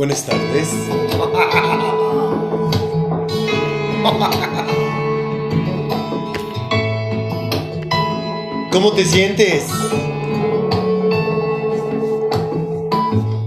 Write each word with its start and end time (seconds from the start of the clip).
Buenas 0.00 0.24
tardes. 0.24 0.68
¿Cómo 8.70 8.92
te 8.92 9.04
sientes? 9.04 9.66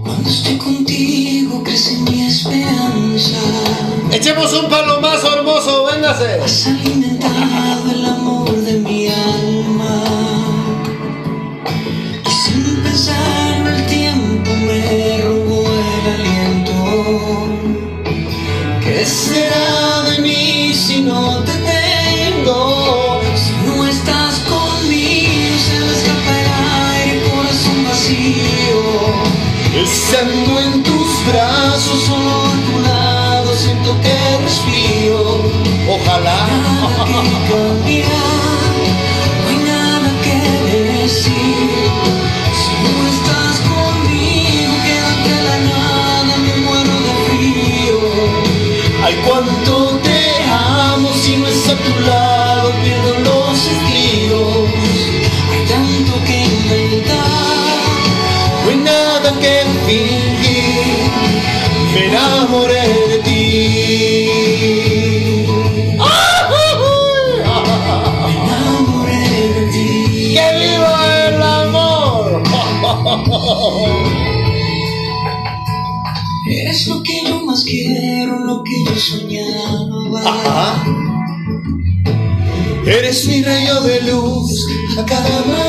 Cuando 0.04 0.28
estoy 0.28 0.58
contigo 0.58 1.62
crece 1.64 1.96
mi 2.02 2.26
esperanza. 2.26 3.38
Echemos 4.12 4.52
un 4.52 4.68
palomazo 4.68 5.38
hermoso, 5.38 5.86
véngase. 5.86 6.40
Has 6.42 6.66
alimentado 6.66 7.90
el 7.90 8.04
amor 8.04 8.33
Estando 29.94 30.58
en 30.58 30.82
tus 30.82 31.24
brazos, 31.28 32.02
solo 32.02 32.46
a 32.46 32.54
tu 32.66 32.78
lado, 32.80 33.54
siento 33.54 33.94
que 34.00 34.38
respiro. 34.42 35.40
Ojalá. 35.88 36.48
Me 59.86 59.98
enamoré 62.06 62.84
de 63.08 63.18
ti. 63.18 63.34
Me 68.26 68.32
enamoré 68.40 69.24
de 69.54 69.62
ti. 69.72 69.88
¡Que 70.34 70.46
viva 70.58 70.94
el 71.26 71.38
amor! 71.42 72.26
Eres 76.50 76.80
lo 76.86 76.96
que 77.02 77.16
yo 77.26 77.36
más 77.44 77.62
quiero, 77.64 78.38
lo 78.38 78.62
que 78.64 78.84
yo 78.86 78.96
soñaba. 78.96 80.20
Ajá. 80.24 80.84
Eres 82.86 83.26
mi 83.26 83.42
rayo 83.42 83.80
de 83.82 84.00
luz 84.02 84.66
a 84.98 85.04
cada 85.04 85.40
mañana. 85.42 85.63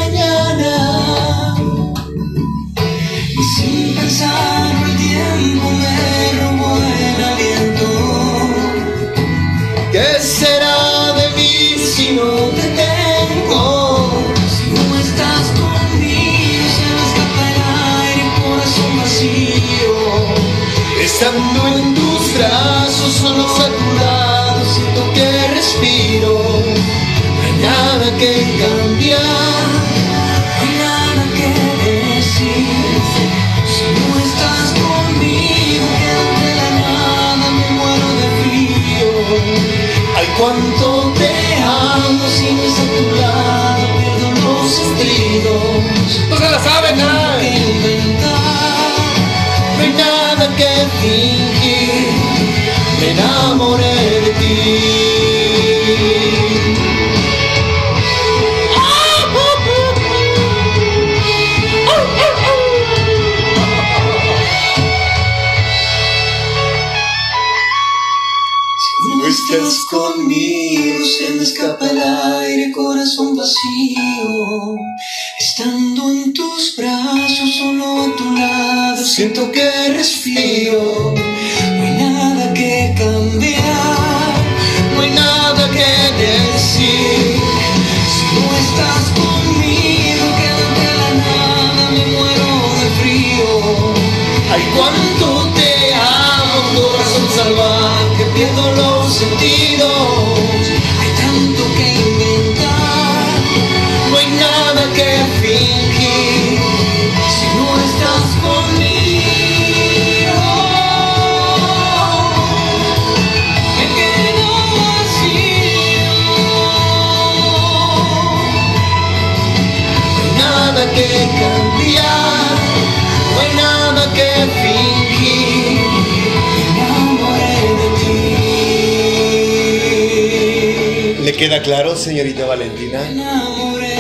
Queda 131.48 131.62
claro, 131.62 131.96
señorita 131.96 132.44
Valentina? 132.48 133.04
Me 133.04 133.12
enamoré 133.12 133.98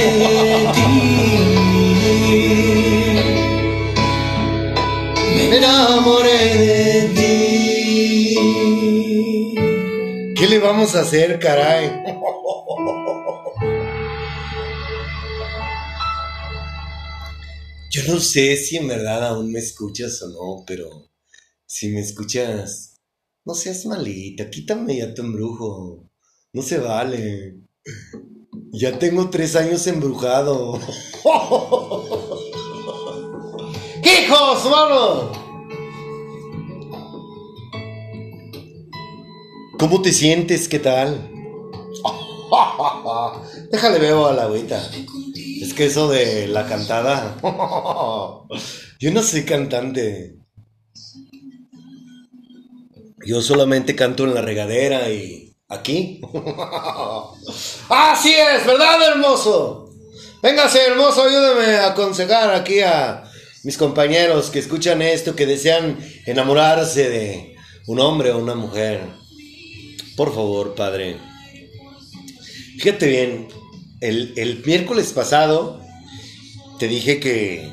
de 0.50 0.72
ti. 0.73 0.89
Me 5.35 5.57
enamoré 5.57 6.39
de 6.57 7.09
ti. 7.13 8.35
¿Qué 10.35 10.47
le 10.47 10.57
vamos 10.57 10.95
a 10.95 11.01
hacer, 11.01 11.38
caray? 11.38 11.91
Yo 17.91 18.01
no 18.07 18.19
sé 18.19 18.57
si 18.57 18.77
en 18.77 18.88
verdad 18.88 19.24
aún 19.24 19.51
me 19.51 19.59
escuchas 19.59 20.19
o 20.24 20.30
no, 20.30 20.63
pero 20.65 21.12
si 21.68 21.89
me 21.89 22.00
escuchas, 22.00 22.95
no 23.45 23.53
seas 23.53 23.86
malita, 23.86 24.50
quítame 24.50 24.97
ya 24.97 25.13
tu 25.13 25.21
embrujo. 25.21 26.09
No 26.56 26.62
se 26.62 26.78
vale. 26.78 27.57
Ya 28.72 28.98
tengo 28.98 29.30
tres 29.30 29.57
años 29.57 29.86
embrujado. 29.88 30.80
¡Hijos, 34.02 34.66
mano! 34.72 35.34
¿Cómo 39.78 40.02
te 40.02 40.13
sientes? 40.13 40.69
¿Qué 40.69 40.80
tal? 40.80 41.30
Déjale 43.74 44.00
veo 44.00 44.28
a 44.28 44.31
la 44.31 44.44
agüita. 44.44 44.81
Es 45.62 45.74
que 45.74 45.88
eso 45.88 46.10
de 46.10 46.48
la 46.48 46.66
cantada. 46.68 47.36
Yo 49.02 49.12
no 49.12 49.22
soy 49.24 49.44
cantante. 49.44 50.38
Yo 53.25 53.42
solamente 53.42 53.94
canto 53.94 54.24
en 54.24 54.34
la 54.34 54.42
regadera 54.42 55.12
y 55.12 55.44
aquí. 55.67 56.21
Así 57.89 58.33
es, 58.33 58.65
¿verdad, 58.65 59.12
hermoso? 59.12 59.89
Véngase, 60.41 60.79
hermoso, 60.85 61.23
ayúdame 61.23 61.75
a 61.77 61.88
aconsejar 61.88 62.53
aquí 62.53 62.81
a 62.81 63.23
mis 63.63 63.77
compañeros 63.77 64.51
que 64.51 64.59
escuchan 64.59 65.01
esto, 65.01 65.35
que 65.35 65.45
desean 65.45 65.97
enamorarse 66.25 67.09
de 67.09 67.56
un 67.88 68.00
hombre 68.00 68.31
o 68.31 68.38
una 68.38 68.53
mujer, 68.53 69.01
por 70.15 70.33
favor, 70.33 70.75
Padre, 70.75 71.17
fíjate 72.77 73.07
bien, 73.07 73.47
el, 74.01 74.33
el 74.38 74.63
miércoles 74.63 75.11
pasado 75.13 75.81
te 76.77 76.88
dije 76.88 77.19
que 77.19 77.71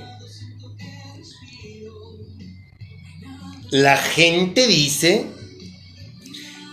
la 3.70 3.96
gente 3.96 4.66
dice 4.66 5.26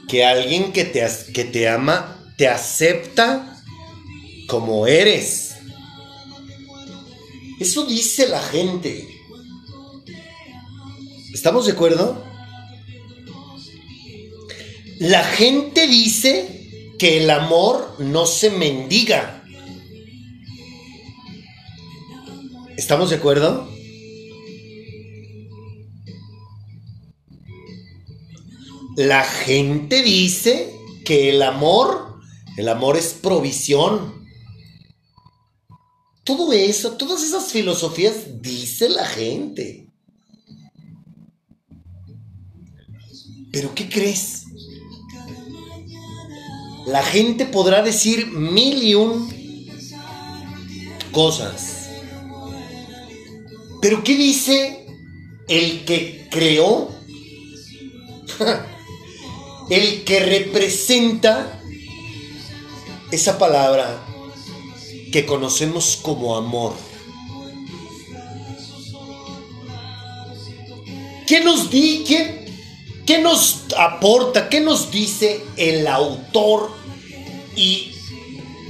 que 0.09 0.25
alguien 0.25 0.73
que 0.73 0.83
te, 0.85 1.07
que 1.33 1.45
te 1.45 1.69
ama 1.69 2.33
te 2.35 2.47
acepta 2.47 3.61
como 4.47 4.87
eres. 4.87 5.55
Eso 7.59 7.85
dice 7.85 8.27
la 8.27 8.41
gente. 8.41 9.07
¿Estamos 11.33 11.67
de 11.67 11.73
acuerdo? 11.73 12.23
La 14.97 15.23
gente 15.23 15.87
dice 15.87 16.95
que 16.97 17.23
el 17.23 17.29
amor 17.29 17.95
no 17.99 18.25
se 18.25 18.49
mendiga. 18.49 19.43
¿Estamos 22.77 23.11
de 23.11 23.17
acuerdo? 23.17 23.78
La 28.99 29.23
gente 29.23 30.03
dice 30.03 30.77
que 31.05 31.29
el 31.29 31.41
amor, 31.41 32.19
el 32.57 32.67
amor 32.67 32.97
es 32.97 33.13
provisión. 33.13 34.27
Todo 36.25 36.51
eso, 36.51 36.97
todas 36.97 37.23
esas 37.23 37.49
filosofías 37.49 38.41
dice 38.41 38.89
la 38.89 39.05
gente. 39.05 39.87
Pero 43.53 43.73
¿qué 43.73 43.87
crees? 43.87 44.43
La 46.85 47.01
gente 47.01 47.45
podrá 47.45 47.81
decir 47.81 48.27
mil 48.27 48.83
y 48.83 48.95
un 48.95 49.29
cosas. 51.13 51.89
Pero 53.81 54.03
¿qué 54.03 54.17
dice 54.17 54.85
el 55.47 55.85
que 55.85 56.27
creó? 56.29 56.89
el 59.69 60.03
que 60.03 60.19
representa 60.19 61.61
esa 63.11 63.37
palabra 63.37 64.03
que 65.11 65.25
conocemos 65.25 65.99
como 66.01 66.35
amor. 66.35 66.73
¿Qué 71.27 71.41
nos 71.41 71.69
di? 71.69 72.03
¿Qué, 72.07 72.45
¿Qué 73.05 73.19
nos 73.19 73.65
aporta? 73.77 74.49
¿Qué 74.49 74.61
nos 74.61 74.89
dice 74.89 75.41
el 75.57 75.85
autor 75.87 76.71
y 77.55 77.91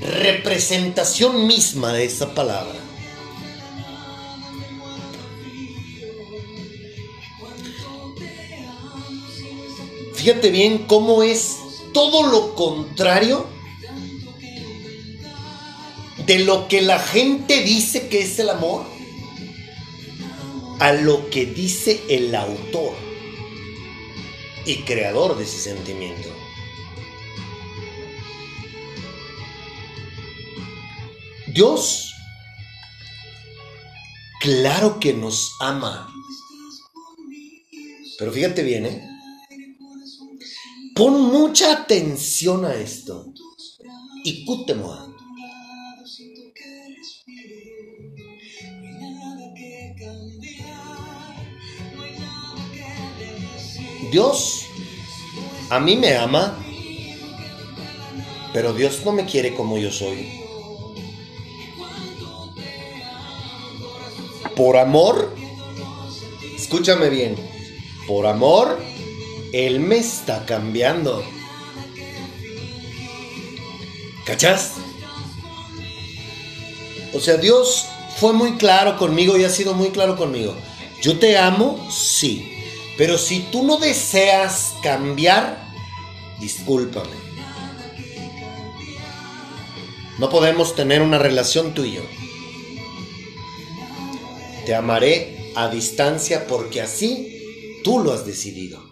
representación 0.02 1.48
misma 1.48 1.94
de 1.94 2.06
esa 2.06 2.34
palabra? 2.34 2.89
Fíjate 10.20 10.52
bien 10.52 10.80
cómo 10.80 11.24
es 11.24 11.60
todo 11.94 12.28
lo 12.30 12.54
contrario 12.54 13.48
de 16.26 16.40
lo 16.40 16.68
que 16.68 16.82
la 16.82 17.00
gente 17.00 17.64
dice 17.64 18.10
que 18.10 18.24
es 18.24 18.38
el 18.38 18.50
amor 18.50 18.86
a 20.80 20.92
lo 20.92 21.30
que 21.30 21.46
dice 21.46 22.04
el 22.10 22.36
autor 22.36 22.98
y 24.66 24.80
creador 24.80 25.38
de 25.38 25.46
ese 25.46 25.58
sentimiento. 25.58 26.28
Dios, 31.48 32.14
claro 34.42 35.00
que 35.00 35.14
nos 35.14 35.56
ama. 35.62 36.14
Pero 38.18 38.34
fíjate 38.34 38.64
bien, 38.64 38.86
¿eh? 38.86 39.09
Pon 41.00 41.32
mucha 41.32 41.72
atención 41.72 42.66
a 42.66 42.74
esto. 42.74 43.32
Y 44.26 44.44
cútemoa. 44.44 45.08
Dios 54.12 54.66
a 55.70 55.80
mí 55.80 55.96
me 55.96 56.18
ama, 56.18 56.62
pero 58.52 58.74
Dios 58.74 59.00
no 59.06 59.14
me 59.14 59.26
quiere 59.26 59.54
como 59.54 59.78
yo 59.78 59.94
soy. 59.94 60.28
Por 64.54 64.76
amor, 64.76 65.34
escúchame 66.58 67.10
bien, 67.10 67.38
por 68.06 68.28
amor, 68.28 68.89
Él 69.54 69.80
me 69.80 69.98
está 69.98 70.46
cambiando. 70.46 71.24
¿Cachas? 74.26 74.74
O 77.14 77.20
sea, 77.20 77.38
Dios 77.38 77.88
fue 78.18 78.34
muy 78.34 78.58
claro 78.58 78.98
conmigo 78.98 79.38
y 79.38 79.44
ha 79.44 79.50
sido 79.50 79.74
muy 79.74 79.90
claro 79.90 80.16
conmigo. 80.16 80.56
Yo 81.02 81.18
te 81.18 81.38
amo, 81.38 81.90
sí. 81.92 82.52
Pero 82.98 83.18
si 83.18 83.40
tú 83.52 83.64
no 83.64 83.78
deseas 83.78 84.74
cambiar, 84.84 85.66
discúlpame. 86.40 87.18
No 90.20 90.30
podemos 90.30 90.76
tener 90.76 91.02
una 91.02 91.18
relación 91.18 91.74
tú 91.74 91.86
y 91.86 91.94
yo. 91.94 92.02
Te 94.66 94.76
amaré 94.76 95.54
a 95.56 95.70
distancia 95.70 96.46
porque 96.46 96.82
así 96.82 97.82
tú 97.84 98.00
lo 98.00 98.12
has 98.12 98.26
decidido. 98.26 98.89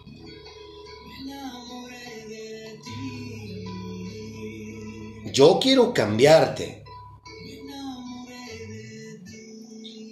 Yo 5.38 5.60
quiero 5.62 5.94
cambiarte. 5.94 6.82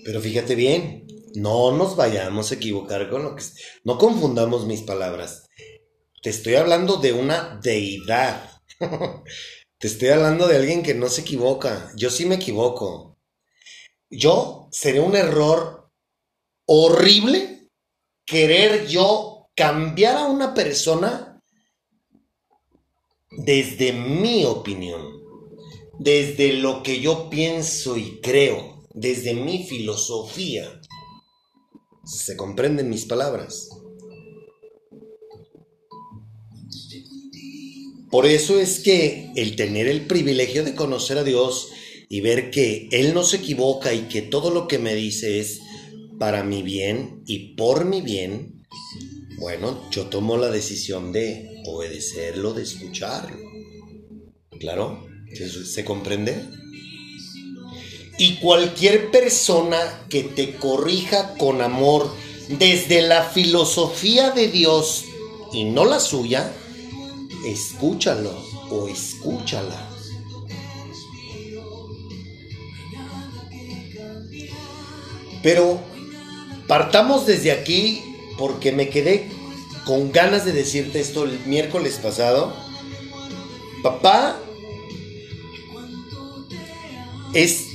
Pero 0.05 0.21
fíjate 0.21 0.55
bien, 0.55 1.05
no 1.35 1.73
nos 1.73 1.97
vayamos 1.97 2.53
a 2.53 2.55
equivocar 2.55 3.11
con 3.11 3.25
lo 3.25 3.35
que... 3.35 3.43
No 3.83 3.99
confundamos 3.99 4.67
mis 4.67 4.83
palabras. 4.83 5.49
Te 6.23 6.31
estoy 6.31 6.55
hablando 6.55 6.99
de 6.99 7.13
una 7.13 7.59
deidad. 7.61 8.53
Te 9.79 9.89
estoy 9.89 10.11
hablando 10.11 10.47
de 10.47 10.59
alguien 10.59 10.85
que 10.85 10.95
no 10.95 11.09
se 11.09 11.23
equivoca. 11.23 11.91
Yo 11.97 12.09
sí 12.09 12.25
me 12.25 12.37
equivoco. 12.37 13.19
Yo 14.09 14.69
sería 14.71 15.03
un 15.03 15.17
error 15.17 15.91
horrible 16.67 17.69
querer 18.25 18.87
yo 18.87 19.51
cambiar 19.57 20.19
a 20.19 20.27
una 20.27 20.55
persona 20.55 21.36
desde 23.37 23.93
mi 23.93 24.45
opinión, 24.45 25.23
desde 25.99 26.55
lo 26.55 26.83
que 26.83 27.01
yo 27.01 27.29
pienso 27.31 27.97
y 27.97 28.21
creo, 28.21 28.87
desde 28.95 29.35
mi 29.35 29.65
filosofía. 29.65 30.81
Se 32.05 32.37
comprenden 32.37 32.89
mis 32.89 33.05
palabras. 33.05 33.69
Por 38.11 38.27
eso 38.27 38.59
es 38.61 38.81
que 38.81 39.31
el 39.35 39.57
tener 39.57 39.89
el 39.89 40.07
privilegio 40.07 40.65
de 40.65 40.75
conocer 40.75 41.19
a 41.19 41.25
Dios 41.25 41.69
y 42.09 42.21
ver 42.21 42.51
que 42.51 42.89
Él 42.93 43.13
no 43.15 43.25
se 43.25 43.39
equivoca 43.39 43.93
y 43.93 44.03
que 44.03 44.23
todo 44.23 44.51
lo 44.51 44.69
que 44.69 44.79
me 44.79 44.95
dice 44.95 45.41
es 45.41 45.61
para 46.19 46.45
mi 46.45 46.63
bien 46.63 47.23
y 47.27 47.57
por 47.57 47.85
mi 47.85 48.01
bien, 48.01 48.67
bueno, 49.39 49.91
yo 49.91 50.07
tomo 50.07 50.37
la 50.37 50.51
decisión 50.51 51.13
de 51.13 51.63
obedecerlo, 51.67 52.55
de 52.55 52.63
escucharlo. 52.63 53.37
¿Claro? 54.59 55.07
¿Se 55.33 55.85
comprende? 55.85 56.43
Y 58.19 58.37
cualquier 58.37 59.11
persona 59.11 60.07
que 60.09 60.23
te 60.23 60.57
corrija 60.57 61.35
con 61.35 61.61
amor 61.61 62.11
desde 62.49 63.03
la 63.03 63.25
filosofía 63.25 64.31
de 64.31 64.49
Dios 64.49 65.05
y 65.53 65.65
no 65.65 65.85
la 65.85 66.01
suya, 66.01 66.51
escúchalo 67.45 68.33
o 68.71 68.89
escúchala. 68.89 69.91
Pero 75.43 75.79
partamos 76.67 77.27
desde 77.27 77.53
aquí 77.53 78.03
porque 78.39 78.73
me 78.73 78.89
quedé 78.89 79.29
con 79.85 80.13
ganas 80.13 80.45
de 80.45 80.53
decirte 80.53 81.01
esto 81.01 81.25
el 81.25 81.39
miércoles 81.47 81.99
pasado. 82.03 82.53
Papá 83.83 84.39
es 87.35 87.67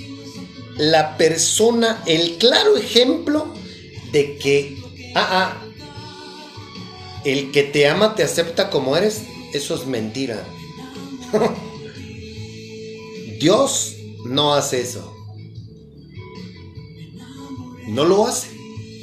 la 0.77 1.17
persona, 1.17 2.03
el 2.05 2.37
claro 2.37 2.77
ejemplo 2.77 3.47
de 4.11 4.37
que, 4.37 4.77
ah, 5.15 5.27
ah, 5.31 5.61
el 7.23 7.51
que 7.51 7.63
te 7.63 7.87
ama 7.87 8.15
te 8.15 8.23
acepta 8.23 8.69
como 8.69 8.97
eres, 8.97 9.23
eso 9.53 9.75
es 9.75 9.85
mentira. 9.85 10.43
Dios 13.39 13.95
no 14.25 14.53
hace 14.53 14.81
eso. 14.81 15.15
No 17.87 18.05
lo 18.05 18.27
hace 18.27 18.49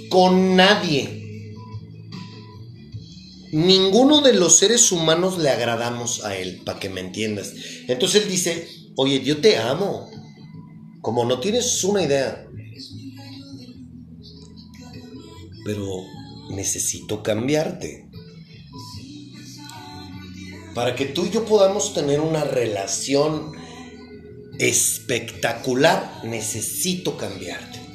con 0.09 0.57
nadie. 0.57 1.18
Ninguno 3.53 4.21
de 4.21 4.35
los 4.35 4.59
seres 4.59 4.93
humanos 4.93 5.39
le 5.39 5.51
agradamos 5.51 6.25
a 6.25 6.37
Él, 6.37 6.63
para 6.65 6.79
que 6.79 6.89
me 6.89 7.01
entiendas. 7.01 7.55
Entonces 7.87 8.23
Él 8.23 8.31
dice, 8.31 8.69
oye, 8.97 9.23
yo 9.23 9.41
te 9.41 9.57
amo, 9.57 10.11
como 11.01 11.25
no 11.25 11.41
tienes 11.41 11.83
una 11.85 12.03
idea. 12.03 12.47
Pero 15.65 15.87
necesito 16.51 17.23
cambiarte. 17.23 18.09
Para 20.75 20.95
que 20.95 21.07
tú 21.07 21.25
y 21.25 21.31
yo 21.31 21.45
podamos 21.45 21.95
tener 21.95 22.21
una 22.21 22.45
relación 22.45 23.53
espectacular, 24.59 26.21
necesito 26.25 27.17
cambiarte. 27.17 27.88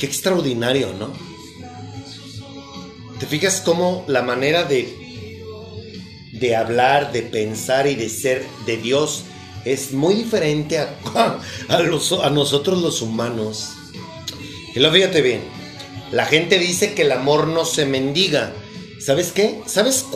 Qué 0.00 0.06
extraordinario, 0.06 0.94
¿no? 0.98 1.12
¿Te 3.18 3.26
fijas 3.26 3.60
cómo 3.60 4.02
la 4.08 4.22
manera 4.22 4.64
de, 4.64 4.96
de 6.32 6.56
hablar, 6.56 7.12
de 7.12 7.20
pensar 7.20 7.86
y 7.86 7.96
de 7.96 8.08
ser 8.08 8.46
de 8.64 8.78
Dios 8.78 9.24
es 9.66 9.92
muy 9.92 10.14
diferente 10.14 10.78
a, 10.78 10.96
a, 11.68 12.30
nosotros 12.30 12.80
los 12.80 13.02
humanos? 13.02 13.72
Y 14.74 14.80
lo 14.80 14.90
fíjate 14.90 15.20
bien, 15.20 15.42
la 16.12 16.24
gente 16.24 16.58
dice 16.58 16.94
que 16.94 17.02
el 17.02 17.12
amor 17.12 17.46
no 17.46 17.66
se 17.66 17.84
mendiga. 17.84 18.54
¿Sabes 19.00 19.32
qué? 19.32 19.60
¿Sabes 19.66 20.06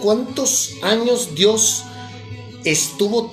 cuántos 0.00 0.72
años 0.82 1.36
Dios 1.36 1.84
estuvo 2.64 3.30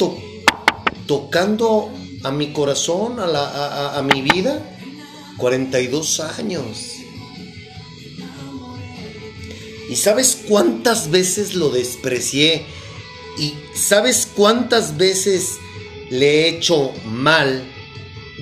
tocando 1.08 1.90
a 2.22 2.30
mi 2.30 2.54
corazón, 2.54 3.20
a, 3.20 3.98
a 3.98 4.02
mi 4.04 4.22
vida? 4.22 4.62
42 5.42 6.20
años. 6.20 6.98
¿Y 9.90 9.96
sabes 9.96 10.40
cuántas 10.48 11.10
veces 11.10 11.56
lo 11.56 11.72
desprecié? 11.72 12.64
¿Y 13.40 13.56
sabes 13.74 14.28
cuántas 14.36 14.98
veces 14.98 15.58
le 16.12 16.28
he 16.28 16.50
hecho 16.50 16.94
mal 17.06 17.64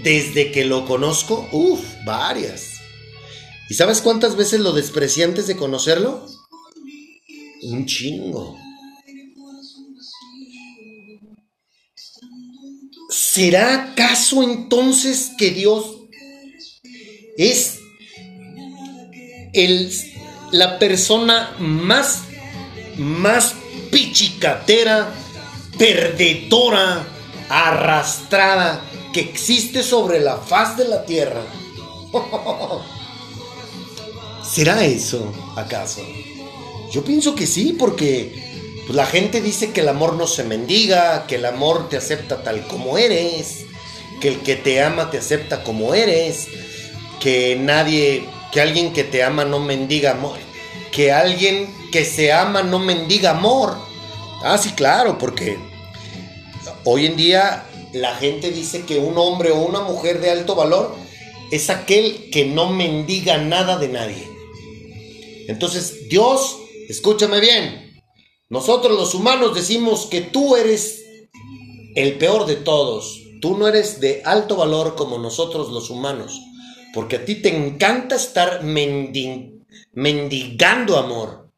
desde 0.03 0.51
que 0.51 0.65
lo 0.65 0.85
conozco? 0.85 1.47
Uf, 1.53 1.79
varias. 2.05 2.73
¿Y 3.69 3.75
sabes 3.75 4.01
cuántas 4.01 4.35
veces 4.35 4.59
lo 4.59 4.73
desprecié 4.73 5.23
antes 5.23 5.47
de 5.47 5.55
conocerlo? 5.55 6.25
Un 7.63 7.85
chingo. 7.85 8.57
¿Será 13.09 13.91
acaso 13.91 14.43
entonces 14.43 15.31
que 15.37 15.51
Dios 15.51 15.98
es 17.39 17.79
el, 19.53 19.91
la 20.51 20.77
persona 20.77 21.55
más, 21.57 22.23
más 22.97 23.53
pichicatera, 23.91 25.13
perdedora, 25.77 27.07
arrastrada 27.47 28.81
que 29.13 29.21
existe 29.21 29.83
sobre 29.83 30.19
la 30.19 30.37
faz 30.37 30.75
de 30.77 30.87
la 30.89 31.05
tierra. 31.05 31.41
¿Será 34.43 34.83
eso, 34.83 35.33
acaso? 35.55 36.01
Yo 36.91 37.05
pienso 37.05 37.35
que 37.35 37.47
sí, 37.47 37.73
porque 37.79 38.83
pues, 38.85 38.95
la 38.97 39.05
gente 39.05 39.39
dice 39.39 39.71
que 39.71 39.79
el 39.81 39.87
amor 39.87 40.15
no 40.15 40.27
se 40.27 40.43
mendiga, 40.43 41.25
que 41.25 41.35
el 41.35 41.45
amor 41.45 41.87
te 41.87 41.95
acepta 41.95 42.43
tal 42.43 42.67
como 42.67 42.97
eres, 42.97 43.65
que 44.19 44.27
el 44.27 44.39
que 44.41 44.57
te 44.57 44.83
ama 44.83 45.09
te 45.09 45.19
acepta 45.19 45.63
como 45.63 45.93
eres, 45.93 46.47
que 47.19 47.55
nadie, 47.55 48.27
que 48.51 48.61
alguien 48.61 48.93
que 48.93 49.03
te 49.03 49.23
ama 49.23 49.45
no 49.45 49.59
mendiga 49.59 50.11
amor, 50.11 50.37
que 50.91 51.11
alguien 51.11 51.73
que 51.91 52.05
se 52.05 52.31
ama 52.31 52.63
no 52.63 52.79
mendiga 52.79 53.31
amor. 53.31 53.77
Ah, 54.43 54.57
sí, 54.57 54.71
claro, 54.71 55.17
porque 55.17 55.57
hoy 56.85 57.05
en 57.05 57.15
día 57.17 57.65
la 57.93 58.15
gente 58.15 58.51
dice 58.51 58.85
que 58.85 58.99
un 58.99 59.17
hombre 59.17 59.51
o 59.51 59.59
una 59.59 59.81
mujer 59.81 60.21
de 60.21 60.31
alto 60.31 60.55
valor 60.55 60.95
es 61.51 61.69
aquel 61.69 62.29
que 62.31 62.45
no 62.45 62.69
mendiga 62.71 63.37
nada 63.37 63.77
de 63.77 63.87
nadie. 63.87 64.27
Entonces, 65.47 66.07
Dios, 66.09 66.57
escúchame 66.89 67.39
bien, 67.39 68.01
nosotros 68.49 68.97
los 68.97 69.13
humanos 69.13 69.55
decimos 69.55 70.07
que 70.07 70.21
tú 70.21 70.55
eres 70.55 71.03
el 71.95 72.17
peor 72.17 72.45
de 72.45 72.55
todos. 72.55 73.21
Tú 73.41 73.57
no 73.57 73.67
eres 73.67 73.99
de 73.99 74.21
alto 74.25 74.55
valor 74.55 74.95
como 74.95 75.17
nosotros 75.17 75.69
los 75.69 75.89
humanos. 75.89 76.39
Porque 76.93 77.17
a 77.17 77.25
ti 77.25 77.41
te 77.41 77.55
encanta 77.55 78.15
estar 78.15 78.63
mendigando 78.63 79.67
amor. 80.97 81.51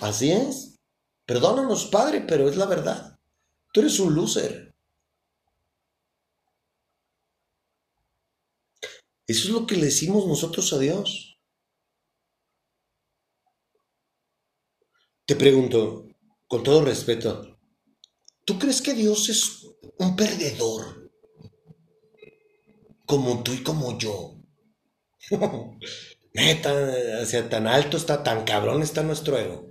Así 0.00 0.30
es. 0.30 0.78
Perdónanos, 1.26 1.86
Padre, 1.86 2.24
pero 2.26 2.48
es 2.48 2.56
la 2.56 2.66
verdad. 2.66 3.18
Tú 3.72 3.80
eres 3.80 4.00
un 4.00 4.14
loser. 4.14 4.74
Eso 9.26 9.46
es 9.46 9.54
lo 9.54 9.66
que 9.66 9.76
le 9.76 9.84
decimos 9.84 10.26
nosotros 10.26 10.72
a 10.72 10.78
Dios. 10.78 11.38
Te 15.24 15.36
pregunto, 15.36 16.08
con 16.48 16.64
todo 16.64 16.84
respeto, 16.84 17.60
¿tú 18.44 18.58
crees 18.58 18.82
que 18.82 18.94
Dios 18.94 19.28
es 19.28 19.64
un 19.98 20.16
perdedor? 20.16 20.99
Como 23.10 23.42
tú 23.42 23.52
y 23.52 23.64
como 23.64 23.98
yo. 23.98 24.36
Neta, 26.32 26.94
o 27.20 27.26
sea, 27.26 27.48
tan 27.48 27.66
alto 27.66 27.96
está, 27.96 28.22
tan 28.22 28.44
cabrón 28.44 28.82
está 28.82 29.02
nuestro 29.02 29.36
ego. 29.36 29.68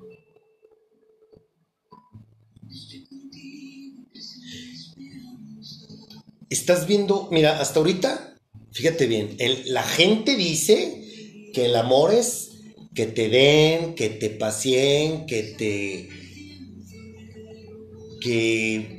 Estás 6.50 6.86
viendo, 6.86 7.30
mira, 7.32 7.62
hasta 7.62 7.80
ahorita, 7.80 8.36
fíjate 8.74 9.08
bien, 9.08 9.38
la 9.68 9.84
gente 9.84 10.36
dice 10.36 11.50
que 11.54 11.68
el 11.68 11.78
amor 11.78 12.14
es 12.14 12.50
que 12.94 13.06
te 13.06 13.30
den, 13.30 13.96
que 13.96 14.10
te 14.10 14.32
pacien, 14.32 15.26
que 15.28 15.44
te... 15.44 16.10
que 18.20 18.99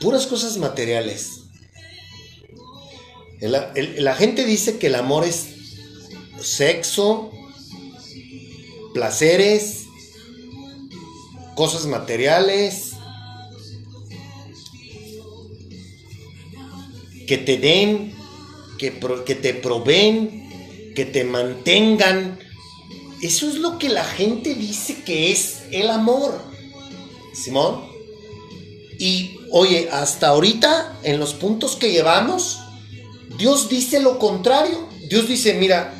puras 0.00 0.26
cosas 0.26 0.56
materiales. 0.58 1.42
la 3.40 4.14
gente 4.14 4.44
dice 4.44 4.78
que 4.78 4.88
el 4.88 4.96
amor 4.96 5.24
es 5.24 5.46
sexo, 6.42 7.30
placeres, 8.92 9.86
cosas 11.54 11.86
materiales, 11.86 12.92
que 17.26 17.38
te 17.38 17.58
den, 17.58 18.12
que, 18.78 18.90
te 18.90 19.54
proveen, 19.54 20.92
que 20.94 21.04
te 21.04 21.24
mantengan. 21.24 22.38
Eso 23.22 23.48
es 23.48 23.56
lo 23.56 23.78
que 23.78 23.88
la 23.88 24.04
gente 24.04 24.54
dice 24.54 25.02
que 25.04 25.30
es 25.30 25.62
el 25.70 25.90
amor. 25.90 26.40
Simón. 27.32 27.84
Y 28.98 29.38
oye, 29.50 29.88
hasta 29.90 30.28
ahorita, 30.28 30.98
en 31.02 31.18
los 31.18 31.34
puntos 31.34 31.76
que 31.76 31.90
llevamos, 31.90 32.60
Dios 33.38 33.68
dice 33.68 34.00
lo 34.00 34.18
contrario. 34.18 34.88
Dios 35.08 35.28
dice, 35.28 35.54
mira, 35.54 35.94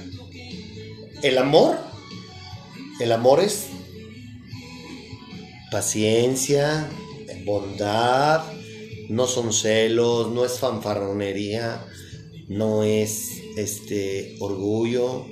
el 1.22 1.38
amor, 1.38 1.78
el 3.00 3.12
amor 3.12 3.40
es 3.40 3.66
paciencia, 5.70 6.88
bondad, 7.44 8.42
no 9.08 9.26
son 9.26 9.52
celos, 9.52 10.30
no 10.30 10.44
es 10.44 10.58
fanfarronería, 10.58 11.84
no 12.48 12.82
es 12.84 13.42
este 13.56 14.36
orgullo. 14.40 15.26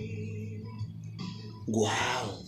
Wow. 1.67 2.45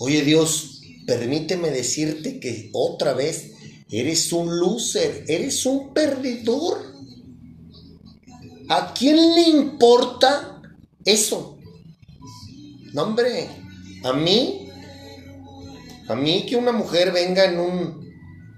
Oye 0.00 0.22
Dios, 0.22 0.79
permíteme 1.10 1.72
decirte 1.72 2.38
que 2.38 2.70
otra 2.72 3.14
vez 3.14 3.50
eres 3.90 4.32
un 4.32 4.60
loser, 4.60 5.24
eres 5.26 5.66
un 5.66 5.92
perdedor. 5.92 6.78
¿A 8.68 8.94
quién 8.94 9.16
le 9.16 9.48
importa 9.48 10.62
eso? 11.04 11.58
No, 12.92 13.02
hombre, 13.02 13.48
A 14.04 14.12
mí, 14.12 14.68
a 16.08 16.14
mí 16.14 16.46
que 16.46 16.54
una 16.54 16.70
mujer 16.70 17.10
venga 17.10 17.44
en 17.44 17.58
un 17.58 18.08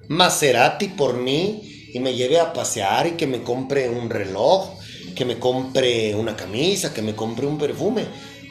Maserati 0.08 0.88
por 0.88 1.14
mí 1.16 1.88
y 1.94 2.00
me 2.00 2.14
lleve 2.14 2.38
a 2.38 2.52
pasear 2.52 3.06
y 3.06 3.12
que 3.12 3.26
me 3.26 3.42
compre 3.42 3.88
un 3.88 4.10
reloj, 4.10 4.74
que 5.16 5.24
me 5.24 5.38
compre 5.38 6.14
una 6.14 6.36
camisa, 6.36 6.92
que 6.92 7.00
me 7.00 7.14
compre 7.14 7.46
un 7.46 7.56
perfume. 7.56 8.04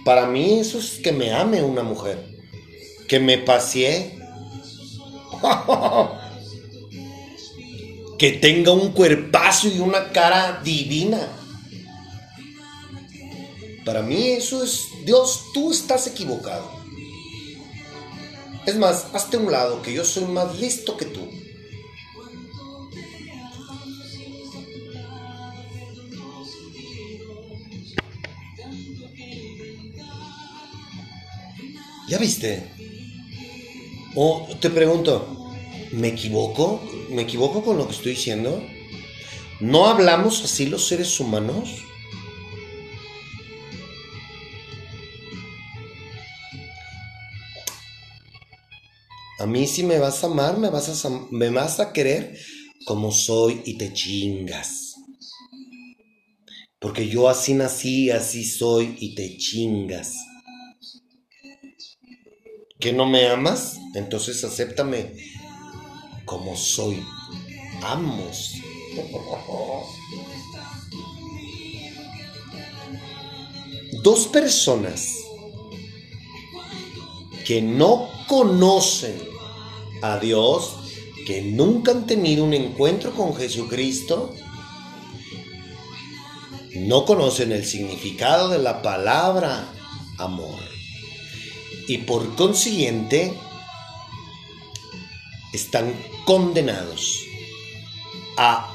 Para 0.04 0.26
mí 0.26 0.60
eso 0.60 0.80
es 0.80 0.98
que 1.04 1.12
me 1.12 1.32
ame 1.32 1.62
una 1.62 1.84
mujer, 1.84 2.41
que 3.12 3.20
me 3.20 3.38
pasee, 3.38 4.18
que 8.18 8.32
tenga 8.32 8.72
un 8.72 8.94
cuerpazo 8.94 9.68
y 9.68 9.80
una 9.80 10.14
cara 10.14 10.62
divina. 10.64 11.20
Para 13.84 14.02
mí 14.02 14.30
eso 14.30 14.64
es, 14.64 14.86
Dios, 15.04 15.48
tú 15.54 15.72
estás 15.72 16.08
equivocado. 16.08 16.72
Es 18.66 18.78
más, 18.78 19.08
hazte 19.12 19.36
un 19.36 19.52
lado, 19.52 19.82
que 19.82 19.92
yo 19.92 20.06
soy 20.06 20.24
más 20.24 20.58
listo 20.58 20.96
que 20.96 21.04
tú. 21.04 21.30
¿Ya 32.08 32.18
viste? 32.18 32.81
O 34.16 34.48
te 34.60 34.70
pregunto, 34.70 35.54
¿me 35.92 36.10
equivoco? 36.10 36.82
¿Me 37.10 37.22
equivoco 37.22 37.64
con 37.64 37.78
lo 37.78 37.88
que 37.88 37.94
estoy 37.94 38.12
diciendo? 38.12 38.62
¿No 39.62 39.88
hablamos 39.88 40.44
así 40.44 40.66
los 40.66 40.86
seres 40.86 41.20
humanos? 41.20 41.70
A 49.40 49.46
mí 49.46 49.66
si 49.66 49.84
me 49.84 49.98
vas 49.98 50.24
a 50.24 50.28
amar, 50.28 50.60
me 50.60 50.70
vas 50.70 51.06
a, 51.06 51.10
me 51.32 51.50
vas 51.50 51.80
a 51.80 51.94
querer 51.94 52.38
como 52.86 53.12
soy 53.12 53.62
y 53.66 53.78
te 53.78 53.94
chingas. 53.94 54.96
Porque 56.80 57.08
yo 57.08 57.30
así 57.30 57.54
nací, 57.54 58.10
así 58.10 58.44
soy 58.44 58.96
y 59.00 59.16
te 59.16 59.38
chingas. 59.38 60.14
¿Que 62.82 62.92
no 62.92 63.06
me 63.06 63.28
amas? 63.28 63.80
Entonces 63.94 64.44
acéptame 64.44 65.14
como 66.26 66.58
soy. 66.58 67.06
Amos. 67.84 68.56
Dos 74.02 74.28
personas 74.28 75.16
que 77.46 77.62
no 77.62 78.10
conocen 78.28 79.16
a 80.02 80.18
Dios, 80.18 80.74
que 81.28 81.44
nunca 81.44 81.92
han 81.92 82.08
tenido 82.08 82.44
un 82.44 82.56
encuentro 82.56 83.12
con 83.14 83.36
Jesucristo, 83.36 84.34
no 86.74 87.06
conocen 87.06 87.52
el 87.52 87.64
significado 87.64 88.50
de 88.50 88.58
la 88.58 88.82
palabra 88.82 89.72
amor. 90.18 90.71
Y 91.88 92.00
por 92.00 92.36
consiguiente, 92.36 93.34
están 95.54 95.94
condenados 96.26 97.26
a 98.38 98.74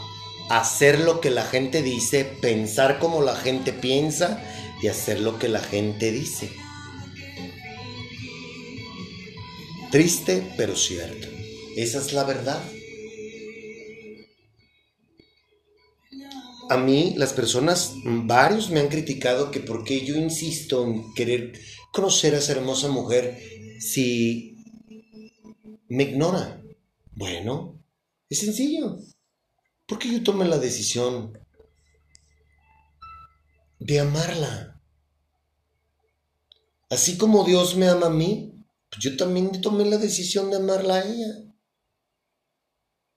hacer 0.51 1.01
lo 1.01 1.21
que 1.21 1.31
la 1.31 1.45
gente 1.45 1.83
dice, 1.83 2.25
pensar 2.25 2.99
como 2.99 3.23
la 3.23 3.37
gente 3.37 3.73
piensa 3.73 4.43
y 4.83 4.89
hacer 4.89 5.21
lo 5.21 5.39
que 5.39 5.49
la 5.49 5.61
gente 5.61 6.13
dice. 6.13 6.51
Triste, 9.91 10.43
pero 10.57 10.77
cierto. 10.77 11.28
Esa 11.76 11.99
es 11.99 12.13
la 12.13 12.25
verdad. 12.25 12.63
A 16.69 16.76
mí 16.76 17.15
las 17.17 17.33
personas, 17.33 17.95
varios 18.04 18.71
me 18.71 18.80
han 18.80 18.89
criticado 18.89 19.52
que 19.52 19.61
por 19.61 19.85
qué 19.85 20.04
yo 20.04 20.17
insisto 20.17 20.85
en 20.85 21.15
querer 21.15 21.52
conocer 21.97 22.35
a 22.35 22.39
esa 22.39 22.52
hermosa 22.52 22.89
mujer 22.89 23.41
si 23.80 24.54
me 25.89 26.02
ignora. 26.02 26.63
Bueno, 27.13 27.82
es 28.28 28.41
sencillo. 28.41 28.99
Porque 29.87 30.13
yo 30.13 30.23
tomé 30.23 30.45
la 30.45 30.59
decisión 30.59 31.39
de 33.78 34.00
amarla. 34.00 34.78
Así 36.91 37.17
como 37.17 37.45
Dios 37.45 37.76
me 37.76 37.89
ama 37.89 38.09
a 38.09 38.11
mí, 38.11 38.52
pues 38.91 39.02
yo 39.02 39.17
también 39.17 39.63
tomé 39.63 39.87
la 39.87 39.97
decisión 39.97 40.50
de 40.50 40.56
amarla 40.56 40.97
a 40.97 41.04
ella. 41.06 41.32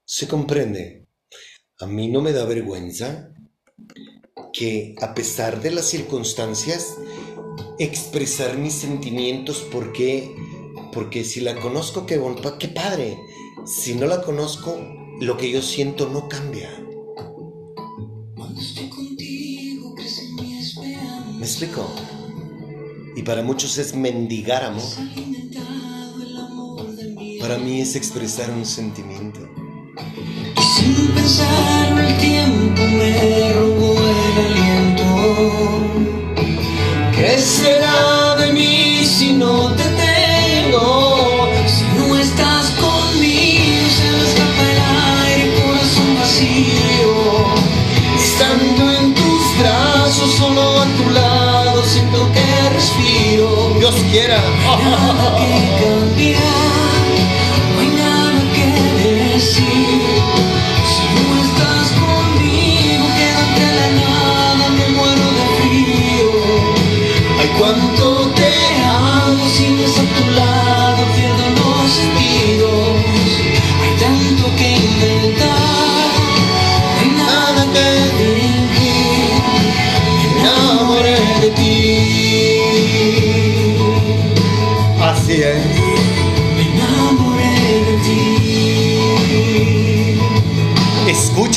¿Se 0.06 0.26
comprende? 0.26 1.06
A 1.80 1.86
mí 1.86 2.08
no 2.08 2.22
me 2.22 2.32
da 2.32 2.46
vergüenza 2.46 3.34
que 4.54 4.96
a 5.02 5.14
pesar 5.14 5.62
de 5.62 5.72
las 5.72 5.86
circunstancias, 5.86 6.96
expresar 7.80 8.58
mis 8.58 8.74
sentimientos 8.74 9.66
porque, 9.72 10.36
porque 10.94 11.24
si 11.24 11.40
la 11.40 11.56
conozco, 11.56 12.06
qué, 12.06 12.22
qué 12.60 12.68
padre. 12.68 13.18
Si 13.66 13.96
no 13.96 14.06
la 14.06 14.22
conozco, 14.22 14.78
lo 15.20 15.38
que 15.38 15.50
yo 15.52 15.62
siento 15.62 16.10
no 16.10 16.28
cambia. 16.28 16.70
¿Me 21.38 21.46
explico? 21.46 21.90
Y 23.16 23.24
para 23.24 23.42
muchos 23.42 23.78
es 23.78 23.96
mendigar 23.96 24.64
amor. 24.64 24.84
Para 27.40 27.58
mí 27.58 27.82
es 27.82 27.96
expresar 27.96 28.52
un 28.52 28.66
sentimiento. 28.66 29.40
Y 30.58 30.62
sin 30.62 31.08
pensar 31.08 32.00
el 32.00 32.18
tiempo 32.18 32.82
me 32.82 33.54
robó 33.54 33.96
el 33.98 34.46
aliento. 34.46 35.89
¿Qué 37.30 37.38
será 37.38 38.36
de 38.40 38.52
mí 38.54 39.06
si 39.06 39.34
no 39.34 39.70
te 39.76 39.84
tengo? 39.84 41.48
Si 41.68 41.84
no 41.96 42.18
estás 42.18 42.72
conmigo, 42.72 43.88
se 43.98 44.10
me 44.10 44.24
escapa 44.30 44.64
el 44.72 44.80
aire, 45.28 45.62
corazón 45.62 46.16
vacío. 46.16 47.14
Estando 48.18 48.92
en 48.94 49.14
tus 49.14 49.60
brazos, 49.60 50.32
solo 50.40 50.80
a 50.80 50.86
tu 50.98 51.10
lado, 51.12 51.84
siento 51.84 52.32
que 52.34 52.70
respiro. 52.74 53.76
Dios 53.78 53.94
quiera. 54.10 54.42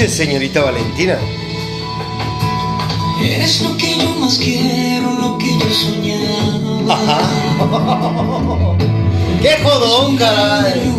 Escuche, 0.02 0.08
señorita 0.08 0.62
Valentina. 0.62 1.16
Eres 3.22 3.60
lo 3.62 3.76
que 3.76 3.98
yo 3.98 4.08
más 4.18 4.36
quiero, 4.36 5.12
lo 5.12 5.38
que 5.38 5.56
yo 5.56 5.70
soñaba. 5.70 6.94
Ajá. 6.94 7.18
¡Qué 9.42 9.62
jodón, 9.62 10.16
caray! 10.16 10.92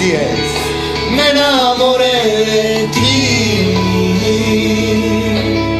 Me 0.00 1.30
enamoré 1.30 2.46
de 2.46 2.88
ti. 2.94 3.74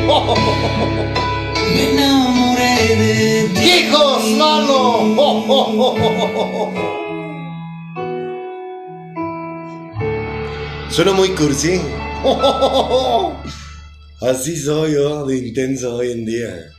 Me 1.73 1.83
enamoré 1.93 2.97
de 2.97 3.49
ti. 3.55 3.63
¡Hijos, 3.63 4.23
Suena 10.91 11.13
muy 11.13 11.29
cursi. 11.37 11.81
Así 14.21 14.57
soy 14.57 14.95
yo 14.95 15.27
de 15.27 15.39
intenso 15.39 15.95
hoy 15.95 16.11
en 16.11 16.27
día. 16.27 16.73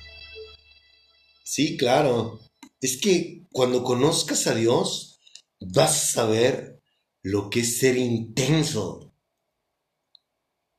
Sí, 1.45 1.77
claro. 1.77 2.41
Es 2.81 2.99
que 3.01 3.45
cuando 3.53 3.85
conozcas 3.85 4.45
a 4.47 4.55
Dios, 4.55 5.21
vas 5.61 5.91
a 5.91 6.07
saber 6.21 6.78
lo 7.23 7.49
que 7.49 7.61
es 7.61 7.79
ser 7.79 7.97
intenso. 7.97 9.13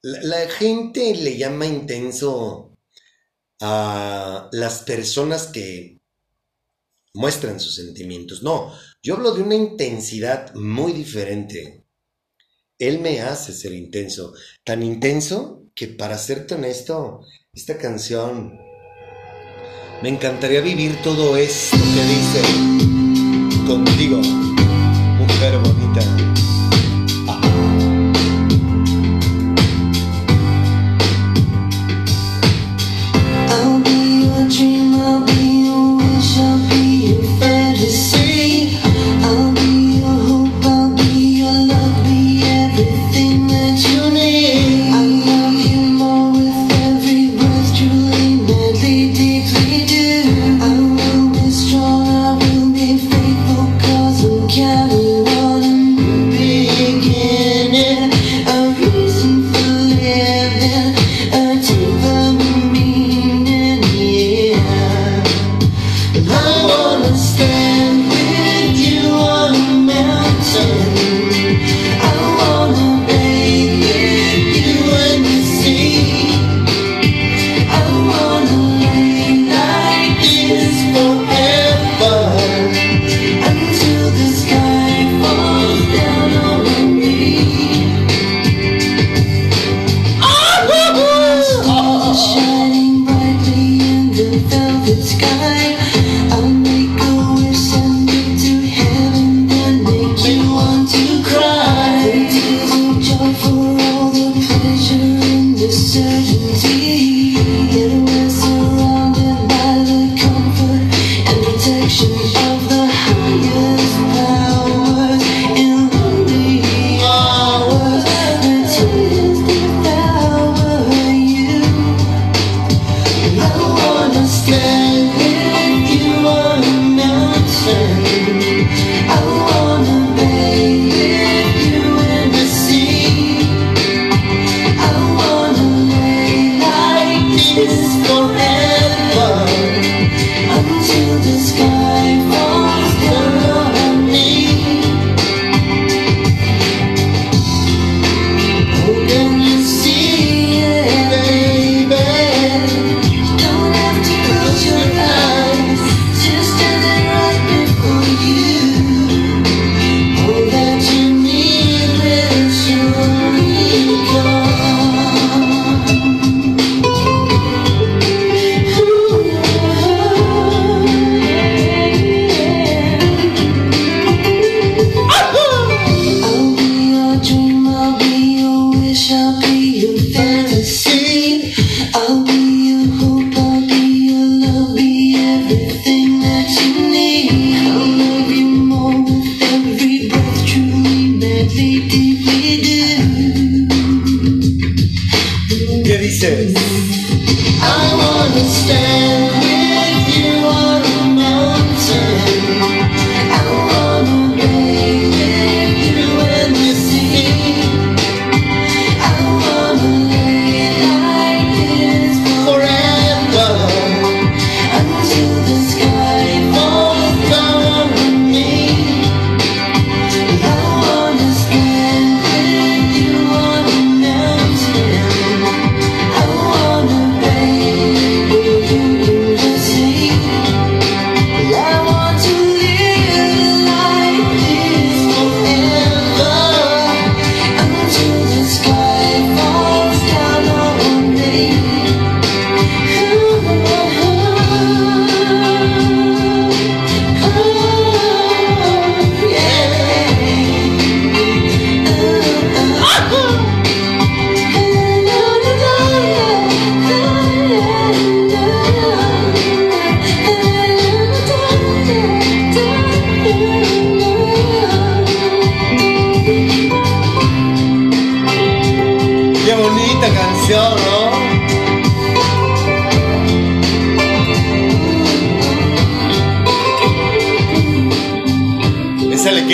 La, 0.03 0.49
gente 0.49 1.15
le 1.15 1.37
llama 1.37 1.67
intenso 1.67 2.79
a 3.61 4.49
las 4.53 4.83
personas 4.83 5.49
que 5.49 6.01
muestran 7.15 7.61
sus 7.61 7.75
sentimientos. 7.75 8.43
No, 8.43 8.73
yo 9.03 9.17
hablo 9.17 9.33
de 9.33 9.43
una 9.43 9.55
intensidad 9.55 10.55
muy 10.55 10.93
diferente. 10.93 11.85
Él 12.79 13.01
me 13.01 13.21
hace 13.21 13.53
ser 13.53 13.75
intenso. 13.75 14.33
Tan 14.65 14.83
intenso 14.83 15.67
que 15.75 15.89
para 15.89 16.17
serte 16.17 16.55
honesto, 16.55 17.27
esta 17.53 17.77
canción 17.77 18.59
me 20.03 20.09
encantaría 20.09 20.63
vivir 20.63 20.97
todo 21.03 21.37
esto 21.37 21.77
que 21.77 22.03
dice 22.05 23.67
contigo, 23.67 24.21
mujer 25.41 25.59
bonita. 25.59 26.60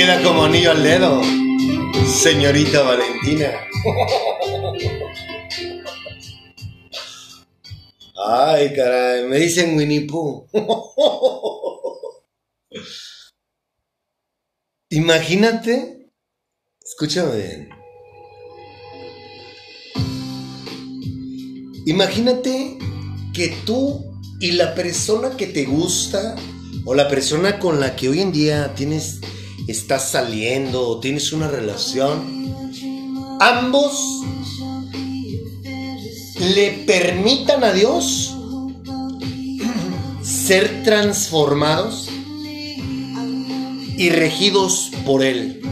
Queda 0.06 0.22
como 0.22 0.44
anillo 0.44 0.70
al 0.70 0.84
dedo, 0.84 1.20
señorita 2.06 2.80
Valentina. 2.82 3.50
Ay, 8.24 8.72
caray, 8.72 9.24
me 9.24 9.38
dicen 9.38 9.76
Winnie 9.76 10.06
Pooh. 10.06 10.46
Imagínate, 14.90 16.08
escúchame 16.80 17.36
bien. 17.36 17.68
Imagínate 21.86 22.78
que 23.34 23.48
tú 23.66 24.20
y 24.38 24.52
la 24.52 24.72
persona 24.76 25.36
que 25.36 25.48
te 25.48 25.64
gusta 25.64 26.36
o 26.84 26.94
la 26.94 27.08
persona 27.08 27.58
con 27.58 27.80
la 27.80 27.96
que 27.96 28.08
hoy 28.08 28.20
en 28.20 28.30
día 28.30 28.72
tienes 28.76 29.20
estás 29.66 30.10
saliendo 30.10 30.88
o 30.88 31.00
tienes 31.00 31.32
una 31.32 31.48
relación, 31.48 32.62
ambos 33.40 34.22
le 36.54 36.84
permitan 36.86 37.64
a 37.64 37.72
Dios 37.72 38.34
ser 40.22 40.82
transformados 40.84 42.08
y 43.98 44.10
regidos 44.10 44.90
por 45.04 45.24
Él. 45.24 45.62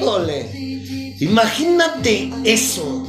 ¡Híjole! 0.00 1.16
Imagínate 1.20 2.32
eso. 2.44 3.06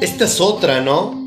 Esta 0.00 0.24
es 0.24 0.40
otra, 0.40 0.80
¿no? 0.80 1.23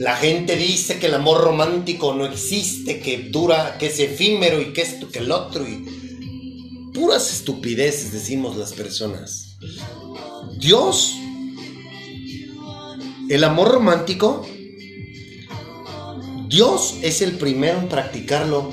La 0.00 0.16
gente 0.16 0.56
dice 0.56 0.98
que 0.98 1.08
el 1.08 1.14
amor 1.14 1.44
romántico 1.44 2.14
no 2.14 2.24
existe, 2.24 3.00
que 3.00 3.28
dura, 3.30 3.76
que 3.78 3.88
es 3.88 3.98
efímero 3.98 4.58
y 4.58 4.72
que 4.72 4.80
esto, 4.80 5.10
que 5.10 5.18
el 5.18 5.30
otro. 5.30 5.68
Y 5.68 6.90
puras 6.94 7.30
estupideces 7.30 8.10
decimos 8.10 8.56
las 8.56 8.72
personas. 8.72 9.58
Dios 10.58 11.16
el 13.28 13.44
amor 13.44 13.72
romántico, 13.72 14.46
Dios 16.48 16.96
es 17.02 17.20
el 17.20 17.36
primero 17.36 17.80
en 17.80 17.88
practicarlo. 17.90 18.72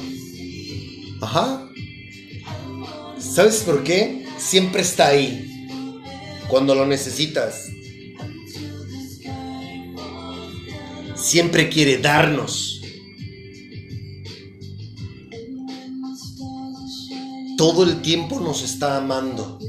Ajá. 1.19 1.69
¿Sabes 3.19 3.63
por 3.65 3.83
qué? 3.83 4.25
Siempre 4.37 4.81
está 4.81 5.09
ahí. 5.09 5.67
Cuando 6.47 6.73
lo 6.73 6.85
necesitas. 6.85 7.66
Siempre 11.17 11.69
quiere 11.69 11.97
darnos. 11.97 12.81
Todo 17.57 17.83
el 17.83 18.01
tiempo 18.01 18.39
nos 18.39 18.61
está 18.61 18.97
amando. 18.97 19.59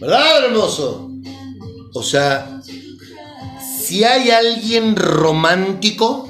¿Verdad, 0.00 0.44
hermoso? 0.44 1.10
O 1.94 2.02
sea, 2.02 2.60
si 3.82 4.04
hay 4.04 4.30
alguien 4.30 4.96
romántico 4.96 6.28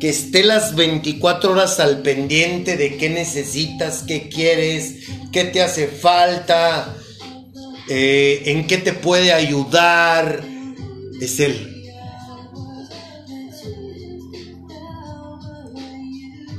que 0.00 0.08
esté 0.08 0.44
las 0.44 0.74
24 0.74 1.52
horas 1.52 1.80
al 1.80 2.02
pendiente 2.02 2.76
de 2.76 2.96
qué 2.96 3.08
necesitas, 3.08 4.04
qué 4.06 4.28
quieres, 4.28 5.06
qué 5.32 5.44
te 5.44 5.62
hace 5.62 5.88
falta, 5.88 6.96
eh, 7.88 8.42
en 8.46 8.66
qué 8.66 8.78
te 8.78 8.92
puede 8.92 9.32
ayudar, 9.32 10.44
es 11.20 11.40
él. 11.40 11.74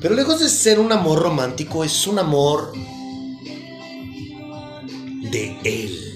Pero 0.02 0.16
lejos 0.16 0.40
de 0.40 0.50
ser 0.50 0.80
un 0.80 0.92
amor 0.92 1.20
romántico, 1.20 1.84
es 1.84 2.08
un 2.08 2.20
amor 2.20 2.72
de 5.32 5.58
él. 5.64 6.10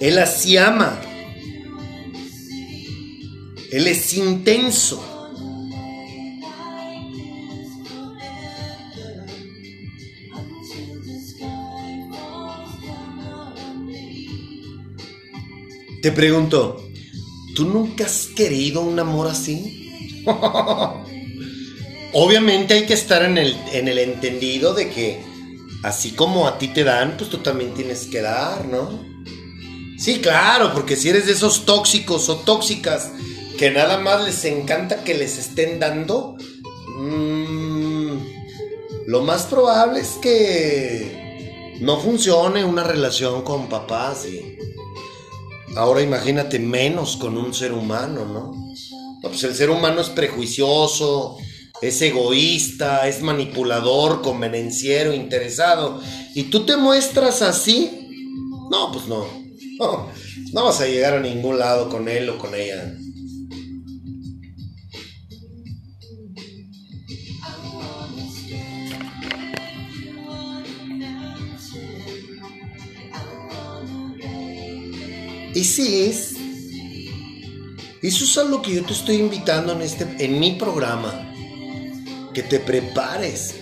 Él 0.00 0.18
así 0.18 0.56
ama. 0.56 1.00
Él 3.70 3.86
es 3.86 4.12
intenso. 4.14 5.13
Te 16.04 16.12
pregunto, 16.12 16.84
¿tú 17.54 17.64
nunca 17.64 18.04
has 18.04 18.26
querido 18.26 18.82
un 18.82 18.98
amor 18.98 19.26
así? 19.26 20.22
Obviamente 22.12 22.74
hay 22.74 22.84
que 22.84 22.92
estar 22.92 23.22
en 23.22 23.38
el, 23.38 23.56
en 23.72 23.88
el 23.88 23.96
entendido 23.96 24.74
de 24.74 24.90
que 24.90 25.22
así 25.82 26.10
como 26.10 26.46
a 26.46 26.58
ti 26.58 26.68
te 26.68 26.84
dan, 26.84 27.16
pues 27.16 27.30
tú 27.30 27.38
también 27.38 27.72
tienes 27.72 28.04
que 28.04 28.20
dar, 28.20 28.66
¿no? 28.66 29.02
Sí, 29.96 30.18
claro, 30.18 30.74
porque 30.74 30.94
si 30.94 31.08
eres 31.08 31.24
de 31.24 31.32
esos 31.32 31.64
tóxicos 31.64 32.28
o 32.28 32.36
tóxicas 32.36 33.10
que 33.56 33.70
nada 33.70 33.96
más 33.96 34.22
les 34.26 34.44
encanta 34.44 35.04
que 35.04 35.14
les 35.14 35.38
estén 35.38 35.80
dando, 35.80 36.36
mmm, 36.98 38.18
lo 39.06 39.22
más 39.22 39.44
probable 39.44 40.00
es 40.00 40.18
que 40.20 41.78
no 41.80 41.98
funcione 41.98 42.62
una 42.62 42.84
relación 42.84 43.40
con 43.40 43.70
papás 43.70 44.26
y 44.26 44.58
ahora 45.76 46.02
imagínate 46.02 46.58
menos 46.58 47.16
con 47.16 47.36
un 47.36 47.54
ser 47.54 47.72
humano, 47.72 48.24
¿no? 48.24 48.74
Pues 49.22 49.42
el 49.44 49.54
ser 49.54 49.70
humano 49.70 50.00
es 50.00 50.10
prejuicioso, 50.10 51.36
es 51.80 52.00
egoísta, 52.02 53.08
es 53.08 53.22
manipulador, 53.22 54.22
convenenciero, 54.22 55.12
interesado. 55.12 56.00
¿Y 56.34 56.44
tú 56.44 56.64
te 56.64 56.76
muestras 56.76 57.42
así? 57.42 58.08
No, 58.70 58.92
pues 58.92 59.06
no. 59.06 59.26
No, 59.78 60.08
no 60.52 60.64
vas 60.64 60.80
a 60.80 60.86
llegar 60.86 61.14
a 61.14 61.20
ningún 61.20 61.58
lado 61.58 61.88
con 61.88 62.08
él 62.08 62.28
o 62.30 62.38
con 62.38 62.54
ella. 62.54 62.96
Sí 75.62 76.04
es. 76.04 76.34
Eso 78.02 78.24
es 78.24 78.38
algo 78.38 78.60
que 78.60 78.74
yo 78.74 78.84
te 78.84 78.92
estoy 78.92 79.16
invitando 79.16 79.72
en, 79.72 79.82
este, 79.82 80.06
en 80.18 80.40
mi 80.40 80.52
programa. 80.52 81.32
Que 82.32 82.42
te 82.42 82.58
prepares. 82.58 83.54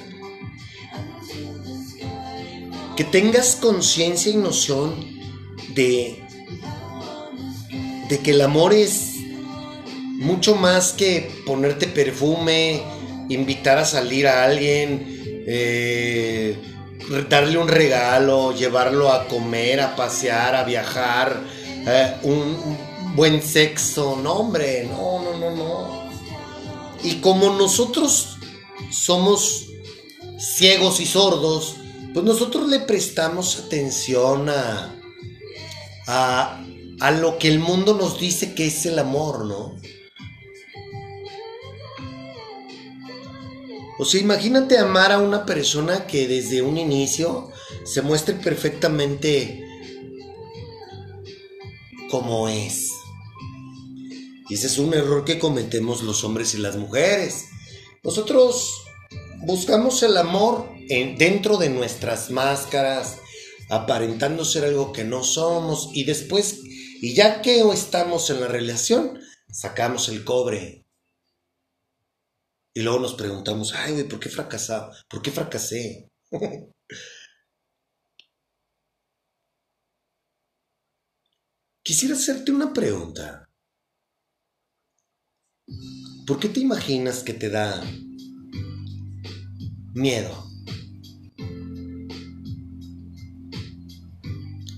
Que 2.96 3.04
tengas 3.04 3.56
conciencia 3.56 4.32
y 4.32 4.36
noción 4.36 4.94
de, 5.74 6.22
de 8.08 8.18
que 8.18 8.30
el 8.30 8.40
amor 8.40 8.72
es 8.72 9.12
mucho 10.22 10.54
más 10.54 10.92
que 10.92 11.30
ponerte 11.44 11.86
perfume, 11.86 12.82
invitar 13.28 13.78
a 13.78 13.84
salir 13.84 14.26
a 14.26 14.44
alguien, 14.44 15.44
eh, 15.46 16.56
darle 17.28 17.58
un 17.58 17.68
regalo, 17.68 18.52
llevarlo 18.52 19.10
a 19.10 19.26
comer, 19.26 19.80
a 19.80 19.96
pasear, 19.96 20.54
a 20.54 20.64
viajar, 20.64 21.42
eh, 21.86 22.16
un, 22.22 22.56
buen 23.14 23.42
sexo, 23.42 24.16
no 24.16 24.32
hombre, 24.34 24.88
no, 24.90 25.22
no, 25.22 25.36
no, 25.38 25.50
no. 25.54 26.10
Y 27.02 27.16
como 27.16 27.50
nosotros 27.50 28.36
somos 28.90 29.66
ciegos 30.38 31.00
y 31.00 31.06
sordos, 31.06 31.76
pues 32.14 32.24
nosotros 32.24 32.68
le 32.68 32.80
prestamos 32.80 33.58
atención 33.58 34.48
a, 34.48 34.94
a, 36.06 37.10
lo 37.10 37.38
que 37.38 37.48
el 37.48 37.58
mundo 37.58 37.94
nos 37.94 38.18
dice 38.18 38.54
que 38.54 38.66
es 38.66 38.86
el 38.86 38.98
amor, 38.98 39.44
¿no? 39.44 39.76
O 43.98 44.04
sea, 44.04 44.20
imagínate 44.20 44.78
amar 44.78 45.12
a 45.12 45.18
una 45.18 45.44
persona 45.44 46.06
que 46.06 46.26
desde 46.26 46.62
un 46.62 46.78
inicio 46.78 47.50
se 47.84 48.02
muestre 48.02 48.34
perfectamente 48.34 49.71
como 52.12 52.46
es. 52.46 52.90
Y 54.50 54.54
ese 54.54 54.66
es 54.66 54.76
un 54.76 54.92
error 54.92 55.24
que 55.24 55.38
cometemos 55.38 56.02
los 56.02 56.24
hombres 56.24 56.52
y 56.54 56.58
las 56.58 56.76
mujeres. 56.76 57.46
Nosotros 58.04 58.84
buscamos 59.46 60.02
el 60.02 60.18
amor 60.18 60.68
en, 60.90 61.16
dentro 61.16 61.56
de 61.56 61.70
nuestras 61.70 62.30
máscaras, 62.30 63.16
aparentando 63.70 64.44
ser 64.44 64.66
algo 64.66 64.92
que 64.92 65.04
no 65.04 65.24
somos 65.24 65.88
y 65.94 66.04
después, 66.04 66.60
y 67.00 67.14
ya 67.14 67.40
que 67.40 67.60
estamos 67.72 68.28
en 68.28 68.42
la 68.42 68.48
relación, 68.48 69.18
sacamos 69.50 70.10
el 70.10 70.22
cobre. 70.22 70.84
Y 72.74 72.82
luego 72.82 72.98
nos 72.98 73.14
preguntamos, 73.14 73.72
ay, 73.74 73.92
güey, 73.92 74.04
¿por 74.06 74.20
qué 74.20 74.28
fracasaba? 74.28 74.94
¿Por 75.08 75.22
qué 75.22 75.30
fracasé? 75.30 76.10
quisiera 81.82 82.14
hacerte 82.14 82.52
una 82.52 82.72
pregunta. 82.72 83.48
¿Por 86.26 86.38
qué 86.38 86.48
te 86.48 86.60
imaginas 86.60 87.22
que 87.22 87.34
te 87.34 87.50
da 87.50 87.82
miedo? 89.92 90.48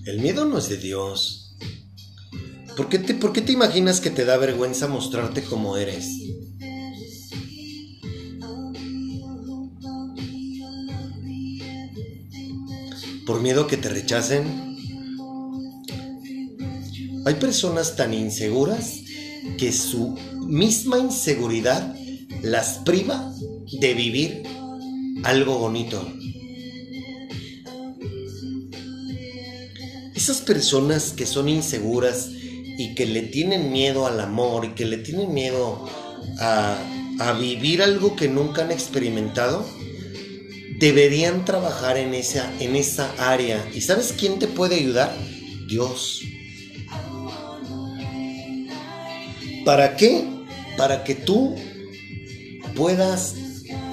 El 0.05 0.19
miedo 0.19 0.45
no 0.45 0.57
es 0.57 0.69
de 0.69 0.77
Dios. 0.77 1.57
¿Por 2.75 2.89
qué, 2.89 2.99
te, 2.99 3.13
¿Por 3.13 3.33
qué 3.33 3.41
te 3.41 3.51
imaginas 3.51 4.01
que 4.01 4.09
te 4.09 4.25
da 4.25 4.37
vergüenza 4.37 4.87
mostrarte 4.87 5.43
como 5.43 5.77
eres? 5.77 6.07
¿Por 13.25 13.41
miedo 13.41 13.65
que 13.65 13.77
te 13.77 13.89
rechacen? 13.89 14.64
Hay 17.25 17.35
personas 17.35 17.95
tan 17.95 18.13
inseguras 18.13 19.01
que 19.57 19.71
su 19.71 20.15
misma 20.47 20.99
inseguridad 20.99 21.95
las 22.43 22.77
priva 22.85 23.33
de 23.79 23.93
vivir 23.95 24.43
algo 25.23 25.57
bonito. 25.57 26.07
Esas 30.13 30.41
personas 30.41 31.13
que 31.13 31.25
son 31.25 31.49
inseguras 31.49 32.29
y 32.77 32.93
que 32.93 33.07
le 33.07 33.23
tienen 33.23 33.71
miedo 33.71 34.05
al 34.05 34.19
amor 34.19 34.65
y 34.65 34.75
que 34.75 34.85
le 34.85 34.97
tienen 34.97 35.33
miedo 35.33 35.89
a, 36.39 36.77
vivir 37.39 37.81
algo 37.81 38.15
que 38.15 38.27
nunca 38.27 38.63
han 38.63 38.71
experimentado, 38.71 39.65
deberían 40.77 41.43
trabajar 41.43 41.97
en 41.97 42.13
esa, 42.13 42.53
en 42.59 42.75
esa 42.75 43.11
área. 43.17 43.67
¿Y 43.73 43.81
sabes 43.81 44.13
quién 44.15 44.37
te 44.37 44.47
puede 44.47 44.75
ayudar? 44.75 45.15
Dios. 45.67 46.21
¿Para 49.65 49.97
qué? 49.97 50.23
Para 50.77 51.03
que 51.03 51.15
tú 51.15 51.55
puedas 52.75 53.33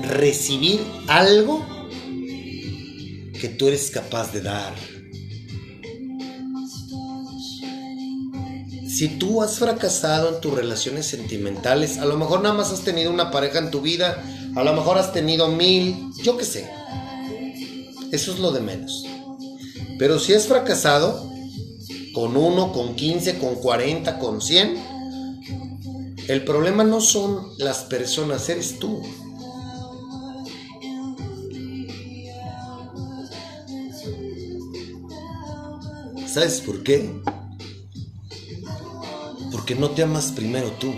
recibir 0.02 0.80
algo 1.08 1.64
que 3.40 3.48
tú 3.48 3.68
eres 3.68 3.90
capaz 3.90 4.32
de 4.32 4.42
dar. 4.42 4.74
Si 8.86 9.08
tú 9.08 9.42
has 9.42 9.58
fracasado 9.58 10.34
en 10.34 10.40
tus 10.42 10.52
relaciones 10.52 11.06
sentimentales, 11.06 11.96
a 11.96 12.04
lo 12.04 12.18
mejor 12.18 12.42
nada 12.42 12.54
más 12.54 12.70
has 12.70 12.82
tenido 12.82 13.10
una 13.10 13.30
pareja 13.30 13.58
en 13.58 13.70
tu 13.70 13.80
vida, 13.80 14.22
a 14.54 14.62
lo 14.62 14.74
mejor 14.74 14.98
has 14.98 15.14
tenido 15.14 15.48
mil, 15.48 16.10
yo 16.22 16.36
qué 16.36 16.44
sé. 16.44 16.70
Eso 18.12 18.32
es 18.34 18.38
lo 18.38 18.52
de 18.52 18.60
menos. 18.60 19.06
Pero 19.98 20.18
si 20.18 20.34
has 20.34 20.46
fracasado 20.46 21.32
con 22.12 22.36
uno, 22.36 22.72
con 22.72 22.94
15, 22.94 23.38
con 23.38 23.54
40, 23.54 24.18
con 24.18 24.42
100, 24.42 24.91
el 26.28 26.44
problema 26.44 26.84
no 26.84 27.00
son 27.00 27.48
las 27.58 27.78
personas, 27.78 28.48
eres 28.48 28.78
tú. 28.78 29.02
¿Sabes 36.32 36.60
por 36.60 36.82
qué? 36.82 37.10
Porque 39.50 39.74
no 39.74 39.90
te 39.90 40.02
amas 40.02 40.32
primero 40.32 40.70
tú. 40.72 40.94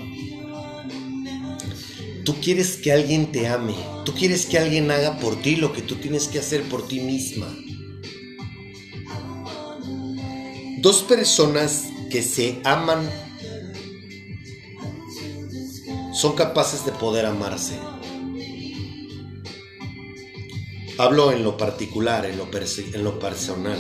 Tú 2.25 2.37
quieres 2.41 2.77
que 2.77 2.93
alguien 2.93 3.33
te 3.33 3.49
ame. 3.49 3.75
Tú 4.05 4.15
quieres 4.15 4.47
que 4.47 4.59
alguien 4.59 4.91
haga 4.91 5.19
por 5.19 5.43
ti 5.43 5.57
lo 5.57 5.73
que 5.73 5.83
tú 5.83 5.97
tienes 5.97 6.29
que 6.29 6.39
hacer 6.39 6.63
por 6.69 6.87
ti 6.87 7.01
misma. 7.01 7.47
Dos 10.79 11.03
personas 11.03 11.87
que 12.11 12.23
se 12.23 12.61
aman 12.65 13.11
son 16.14 16.35
capaces 16.35 16.87
de 16.87 16.92
poder 16.92 17.27
amarse. 17.27 17.79
Hablo 20.96 21.33
en 21.33 21.42
lo 21.42 21.57
particular, 21.57 22.24
en 22.24 22.38
lo, 22.38 23.18
personal. 23.18 23.79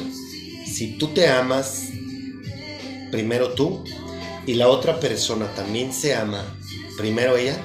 Si 0.66 0.98
tú 0.98 1.08
te 1.08 1.28
amas, 1.28 1.90
primero 3.12 3.52
tú, 3.52 3.84
y 4.46 4.54
la 4.54 4.68
otra 4.68 4.98
persona 4.98 5.46
también 5.54 5.92
se 5.92 6.14
ama, 6.14 6.58
primero 6.98 7.36
ella, 7.36 7.56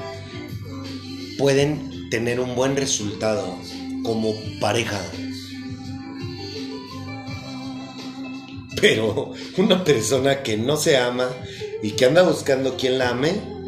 pueden 1.39 2.10
tener 2.12 2.39
un 2.39 2.55
buen 2.55 2.75
resultado 2.75 3.58
como 4.03 4.36
pareja. 4.60 5.01
Pero 8.79 9.34
una 9.58 9.84
persona 9.84 10.44
que 10.44 10.58
no 10.58 10.77
se 10.77 10.96
ama 10.96 11.27
y 11.81 11.91
que 11.91 12.06
anda 12.06 12.21
buscando 12.21 12.77
quien 12.77 13.00
la 13.00 13.10
ame, 13.10 13.58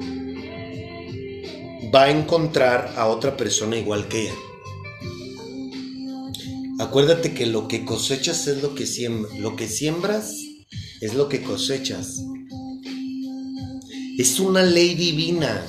va 1.93 2.03
a 2.03 2.11
encontrar 2.11 2.93
a 2.97 3.07
otra 3.07 3.35
persona 3.35 3.77
igual 3.77 4.07
que 4.07 4.23
ella. 4.23 4.35
Acuérdate 6.79 7.33
que 7.33 7.45
lo 7.45 7.67
que 7.67 7.85
cosechas 7.85 8.47
es 8.47 8.61
lo 8.61 8.73
que 8.73 8.87
siembras. 8.87 9.37
Lo 9.37 9.55
que 9.55 9.67
siembras 9.67 10.33
es 10.99 11.13
lo 11.13 11.29
que 11.29 11.43
cosechas. 11.43 12.21
Es 14.17 14.39
una 14.39 14.63
ley 14.63 14.95
divina. 14.95 15.65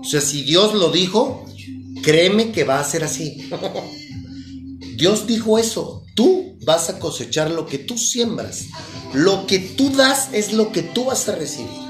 O 0.00 0.04
sea, 0.04 0.20
si 0.20 0.42
Dios 0.42 0.74
lo 0.74 0.90
dijo, 0.90 1.44
créeme 2.02 2.52
que 2.52 2.64
va 2.64 2.78
a 2.78 2.84
ser 2.84 3.04
así. 3.04 3.50
Dios 4.96 5.26
dijo 5.26 5.58
eso. 5.58 6.04
Tú 6.14 6.56
vas 6.64 6.88
a 6.88 6.98
cosechar 6.98 7.50
lo 7.50 7.66
que 7.66 7.78
tú 7.78 7.98
siembras. 7.98 8.66
Lo 9.14 9.46
que 9.46 9.58
tú 9.58 9.90
das 9.90 10.28
es 10.32 10.52
lo 10.52 10.72
que 10.72 10.82
tú 10.82 11.06
vas 11.06 11.28
a 11.28 11.34
recibir. 11.34 11.87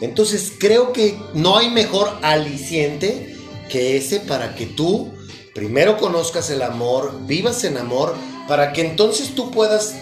Entonces 0.00 0.52
creo 0.58 0.92
que 0.92 1.18
no 1.34 1.56
hay 1.56 1.70
mejor 1.70 2.18
aliciente 2.22 3.36
que 3.68 3.96
ese 3.96 4.20
para 4.20 4.54
que 4.54 4.66
tú 4.66 5.12
primero 5.54 5.96
conozcas 5.96 6.50
el 6.50 6.62
amor, 6.62 7.26
vivas 7.26 7.64
en 7.64 7.78
amor, 7.78 8.14
para 8.46 8.72
que 8.72 8.82
entonces 8.82 9.34
tú 9.34 9.50
puedas 9.50 9.94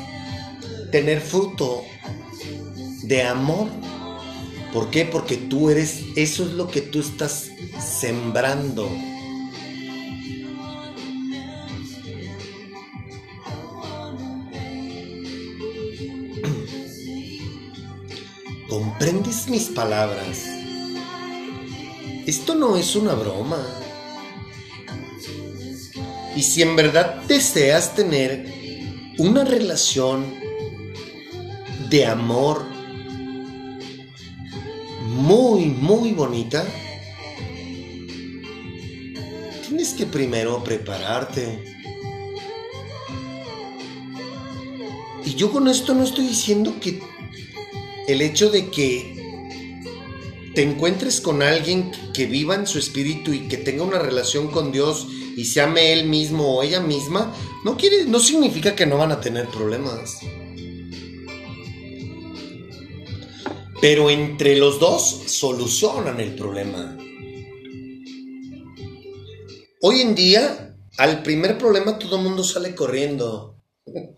tener 0.92 1.20
fruto 1.20 1.82
de 3.03 3.22
amor. 3.22 3.68
¿Por 4.72 4.90
qué? 4.90 5.07
Porque 5.07 5.36
tú 5.36 5.70
eres, 5.70 6.01
eso 6.16 6.44
es 6.44 6.51
lo 6.53 6.68
que 6.68 6.82
tú 6.82 7.01
estás 7.01 7.49
sembrando. 7.80 8.88
¿Comprendes 18.77 19.49
mis 19.49 19.68
palabras? 19.70 20.45
Esto 22.27 22.55
no 22.55 22.77
es 22.77 22.95
una 22.95 23.14
broma. 23.14 23.57
Y 26.37 26.43
si 26.43 26.61
en 26.61 26.77
verdad 26.77 27.22
deseas 27.22 27.95
tener 27.95 29.14
una 29.16 29.47
relación 29.47 30.27
de 31.89 32.05
amor 32.05 32.66
muy, 35.07 35.64
muy 35.64 36.12
bonita, 36.12 36.62
tienes 39.66 39.95
que 39.95 40.05
primero 40.05 40.62
prepararte. 40.62 41.64
Y 45.24 45.35
yo 45.35 45.51
con 45.51 45.66
esto 45.66 45.95
no 45.95 46.05
estoy 46.05 46.27
diciendo 46.27 46.74
que 46.79 47.01
el 48.07 48.22
hecho 48.22 48.50
de 48.50 48.70
que 48.70 49.16
te 50.54 50.62
encuentres 50.62 51.20
con 51.20 51.42
alguien 51.42 51.92
que 52.14 52.26
viva 52.26 52.54
en 52.54 52.66
su 52.66 52.78
espíritu 52.78 53.32
y 53.32 53.48
que 53.48 53.59
tenga 53.59 53.84
una 53.84 53.98
relación 53.98 54.48
con 54.48 54.72
Dios 54.72 55.07
y 55.36 55.44
se 55.44 55.61
ame 55.61 55.92
él 55.92 56.07
mismo 56.07 56.57
o 56.57 56.62
ella 56.62 56.80
misma, 56.80 57.34
no 57.62 57.76
quiere, 57.76 58.07
no 58.07 58.20
significa 58.20 58.74
que 58.74 58.86
no 58.86 58.96
van 58.96 59.12
a 59.12 59.20
tener 59.20 59.48
problemas. 59.48 60.20
Pero 63.82 64.09
entre 64.09 64.57
los 64.57 64.80
dos 64.80 65.24
solucionan 65.26 66.20
el 66.20 66.34
problema. 66.34 66.96
Hoy 69.82 70.00
en 70.00 70.14
día, 70.14 70.74
al 70.96 71.22
primer 71.22 71.59
problema 71.59 71.98
todo 71.98 72.16
el 72.16 72.22
mundo 72.22 72.42
sale 72.42 72.74
corriendo. 72.74 73.61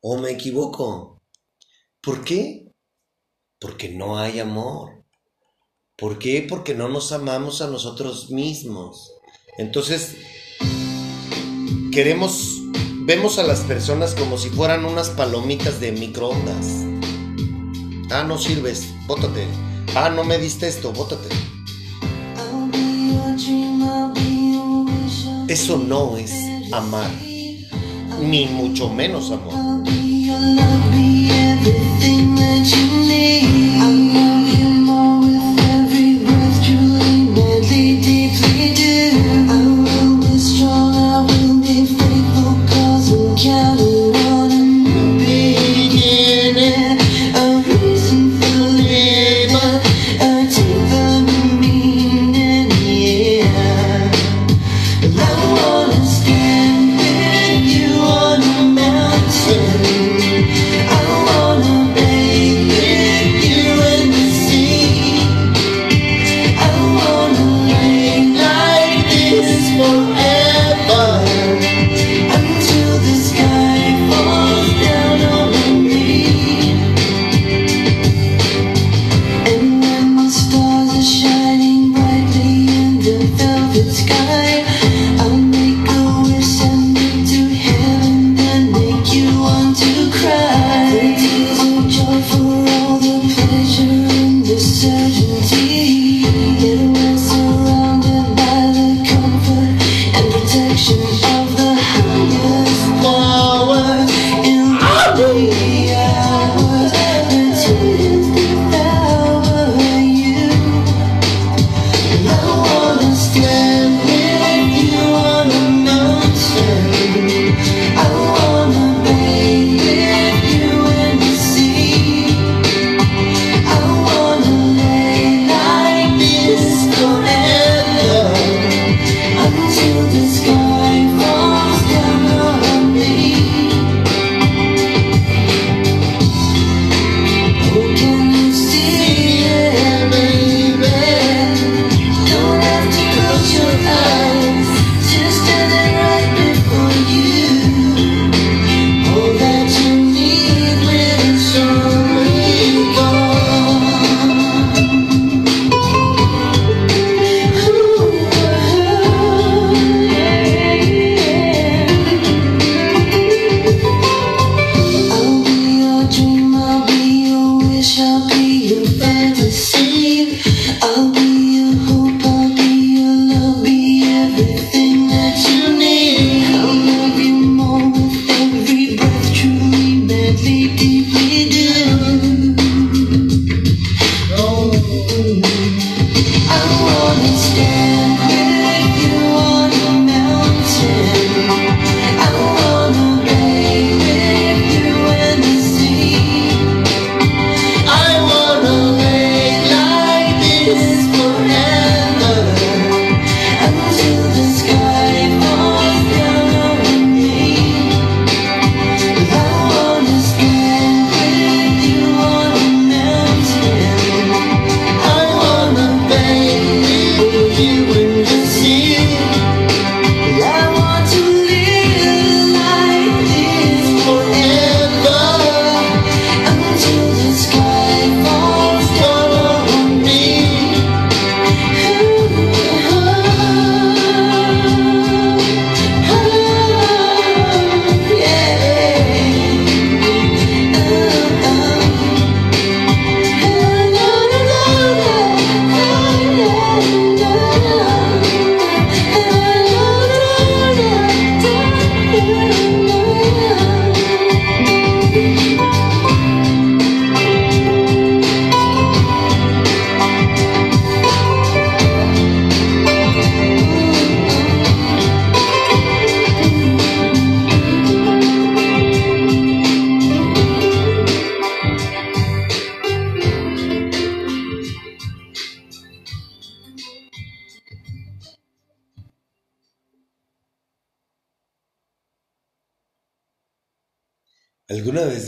¿O 0.00 0.16
me 0.18 0.30
equivoco? 0.30 1.17
¿Por 2.00 2.24
qué? 2.24 2.72
Porque 3.60 3.88
no 3.88 4.18
hay 4.18 4.38
amor. 4.38 5.04
¿Por 5.96 6.18
qué? 6.18 6.46
Porque 6.48 6.74
no 6.74 6.88
nos 6.88 7.10
amamos 7.10 7.60
a 7.60 7.66
nosotros 7.66 8.30
mismos. 8.30 9.12
Entonces, 9.58 10.16
queremos, 11.90 12.62
vemos 13.00 13.38
a 13.38 13.42
las 13.42 13.60
personas 13.60 14.14
como 14.14 14.38
si 14.38 14.48
fueran 14.48 14.84
unas 14.84 15.10
palomitas 15.10 15.80
de 15.80 15.90
microondas. 15.90 16.84
Ah, 18.10 18.22
no 18.22 18.38
sirves, 18.38 18.86
bótate. 19.08 19.46
Ah, 19.96 20.08
no 20.08 20.22
me 20.22 20.38
diste 20.38 20.68
esto, 20.68 20.92
bótate. 20.92 21.28
Eso 25.48 25.78
no 25.78 26.16
es 26.16 26.32
amar. 26.72 27.10
ni 28.20 28.46
mucho 28.46 28.88
menos 28.88 29.30
amor. 29.30 29.68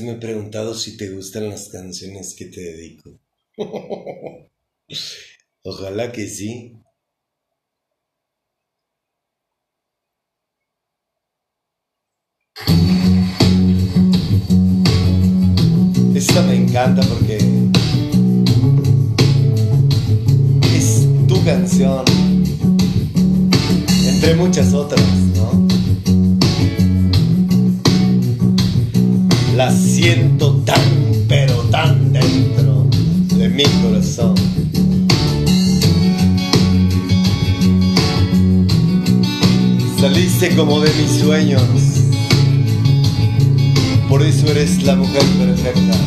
¿Alguna 0.01 0.12
vez 0.14 0.22
me 0.22 0.28
he 0.28 0.32
preguntado 0.32 0.74
si 0.74 0.96
te 0.96 1.11
gustan 1.11 1.51
las 1.51 1.68
canciones 1.68 2.34
que 2.34 2.46
te 2.46 2.62
dedico? 2.62 3.18
Ojalá 5.62 6.11
que 6.11 6.26
sí. 6.26 6.72
Esta 16.14 16.42
me 16.42 16.55
encanta 16.57 17.03
porque 17.03 17.36
es 20.74 21.07
tu 21.28 21.44
canción, 21.44 22.05
entre 24.07 24.34
muchas 24.36 24.72
otras, 24.72 25.07
¿no? 25.36 25.89
La 29.61 29.70
siento 29.70 30.54
tan, 30.64 30.80
pero 31.28 31.52
tan 31.70 32.14
dentro 32.14 32.86
de 33.36 33.46
mi 33.50 33.64
corazón. 33.82 34.34
Saliste 40.00 40.56
como 40.56 40.80
de 40.80 40.90
mis 40.94 41.11
sueños 41.11 41.62
Por 44.08 44.22
eso 44.22 44.46
eres 44.46 44.82
la 44.82 44.96
mujer 44.96 45.22
perfecta. 45.38 45.98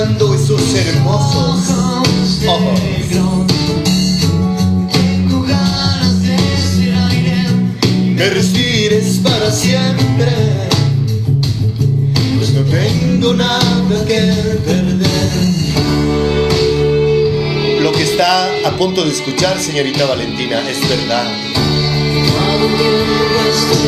Mirando 0.00 0.34
esos 0.34 0.74
hermosos 0.74 1.70
ojos 2.46 2.80
Me 8.16 8.30
respires 8.30 9.20
para 9.22 9.50
siempre, 9.50 10.26
pues 12.36 12.52
no 12.52 12.62
tengo 12.62 13.34
nada 13.34 14.04
que 14.06 14.20
perder. 14.64 15.10
Lo 17.82 17.92
que 17.92 18.02
está 18.02 18.46
a 18.66 18.70
punto 18.76 19.04
de 19.04 19.10
escuchar, 19.10 19.58
señorita 19.58 20.04
Valentina, 20.04 20.60
es 20.68 20.86
verdad. 20.88 21.28
Todo 23.70 23.80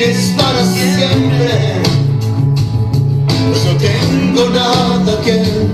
respires 0.00 0.32
para 0.36 0.64
siempre, 0.64 1.82
pues 3.48 3.64
no 3.64 3.76
tengo 3.76 4.48
nada 4.50 5.20
que 5.22 5.69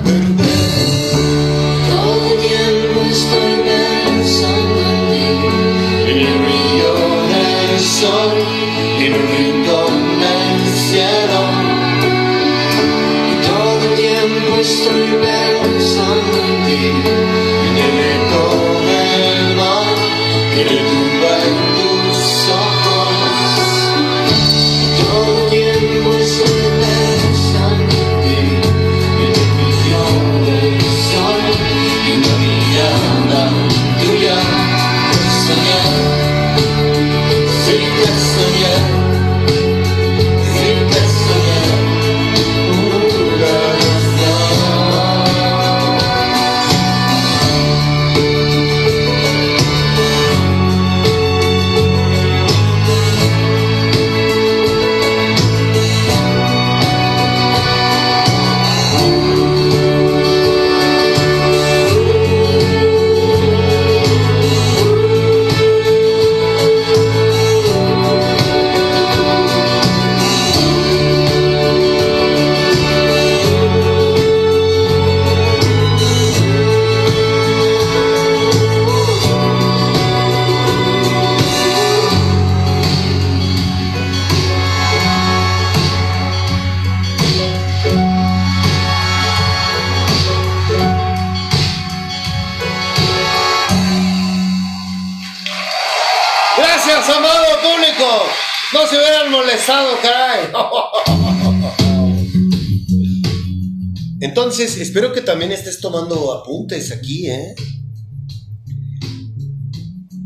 también 105.37 105.53
estés 105.53 105.81
tomando 105.81 106.33
apuntes 106.33 106.91
aquí, 106.91 107.27
¿eh? 107.27 107.55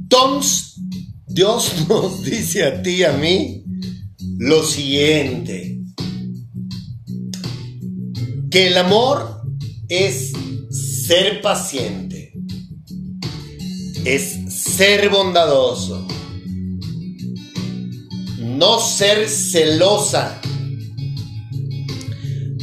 Toms, 0.08 0.76
Dios 1.26 1.72
nos 1.88 2.22
dice 2.22 2.62
a 2.62 2.80
ti 2.80 2.90
y 2.90 3.02
a 3.02 3.12
mí 3.14 3.64
lo 4.38 4.64
siguiente. 4.64 5.80
Que 8.52 8.68
el 8.68 8.78
amor 8.78 9.42
es 9.88 10.30
ser 10.70 11.40
paciente. 11.40 12.32
Es 14.04 14.38
ser 14.48 15.10
bondadoso. 15.10 16.06
No 18.38 18.78
ser 18.78 19.28
celosa. 19.28 20.40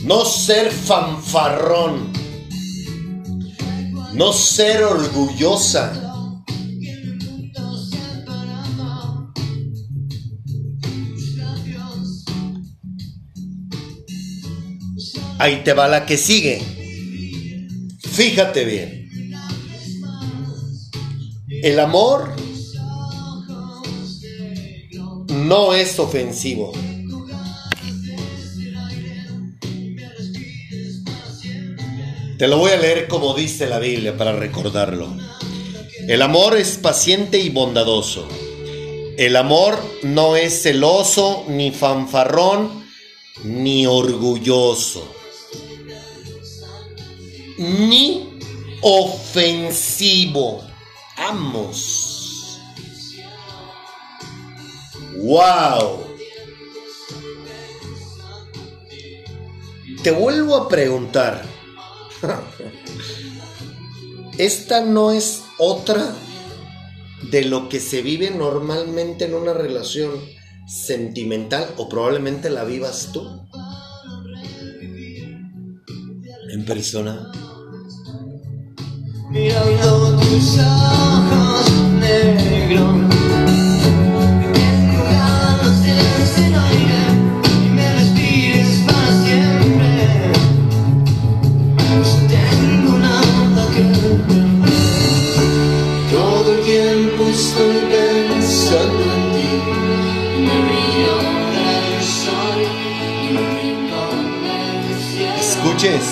No 0.05 0.23
ser 0.23 0.71
fanfarrón. 0.71 2.16
No 4.13 4.33
ser 4.33 4.83
orgullosa. 4.83 6.07
Ahí 15.39 15.61
te 15.63 15.73
va 15.73 15.87
la 15.87 16.05
que 16.05 16.17
sigue. 16.17 16.61
Fíjate 17.99 18.65
bien. 18.65 19.07
El 21.61 21.79
amor 21.79 22.35
no 25.29 25.73
es 25.73 25.99
ofensivo. 25.99 26.71
Te 32.37 32.47
lo 32.47 32.59
voy 32.59 32.69
a 32.69 32.77
leer 32.77 33.07
como 33.07 33.33
dice 33.33 33.65
la 33.65 33.79
Biblia 33.79 34.15
para 34.15 34.31
recordarlo. 34.31 35.11
El 36.07 36.21
amor 36.21 36.55
es 36.55 36.77
paciente 36.77 37.39
y 37.39 37.49
bondadoso. 37.49 38.27
El 39.17 39.35
amor 39.35 39.83
no 40.03 40.35
es 40.35 40.61
celoso, 40.61 41.45
ni 41.47 41.71
fanfarrón, 41.71 42.85
ni 43.43 43.87
orgulloso, 43.87 45.11
ni 47.57 48.37
ofensivo. 48.81 50.63
Amos. 51.17 52.59
¡Wow! 55.15 56.05
Te 60.03 60.11
vuelvo 60.11 60.55
a 60.55 60.69
preguntar. 60.69 61.56
Esta 64.37 64.85
no 64.85 65.11
es 65.11 65.43
otra 65.57 66.13
de 67.31 67.45
lo 67.45 67.69
que 67.69 67.79
se 67.79 68.01
vive 68.01 68.31
normalmente 68.31 69.25
en 69.25 69.33
una 69.33 69.53
relación 69.53 70.11
sentimental 70.67 71.73
o 71.77 71.89
probablemente 71.89 72.49
la 72.49 72.63
vivas 72.63 73.09
tú 73.13 73.47
en 76.49 76.65
persona. 76.65 77.31
Tus 79.31 80.57
ojos 80.59 81.71
negros, 81.99 83.16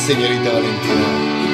señorita 0.05 0.51
Valentina. 0.53 1.07